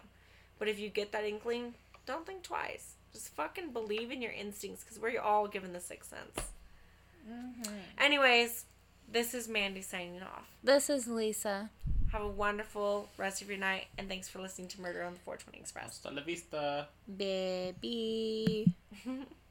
[0.59, 1.73] But if you get that inkling,
[2.05, 2.93] don't think twice.
[3.13, 6.49] Just fucking believe in your instincts because we're all given the sixth sense.
[7.29, 7.73] Mm-hmm.
[7.97, 8.65] Anyways,
[9.11, 10.47] this is Mandy signing off.
[10.63, 11.69] This is Lisa.
[12.11, 15.19] Have a wonderful rest of your night, and thanks for listening to Murder on the
[15.19, 15.85] 420 Express.
[15.85, 16.87] Hasta la vista.
[17.17, 18.73] Baby.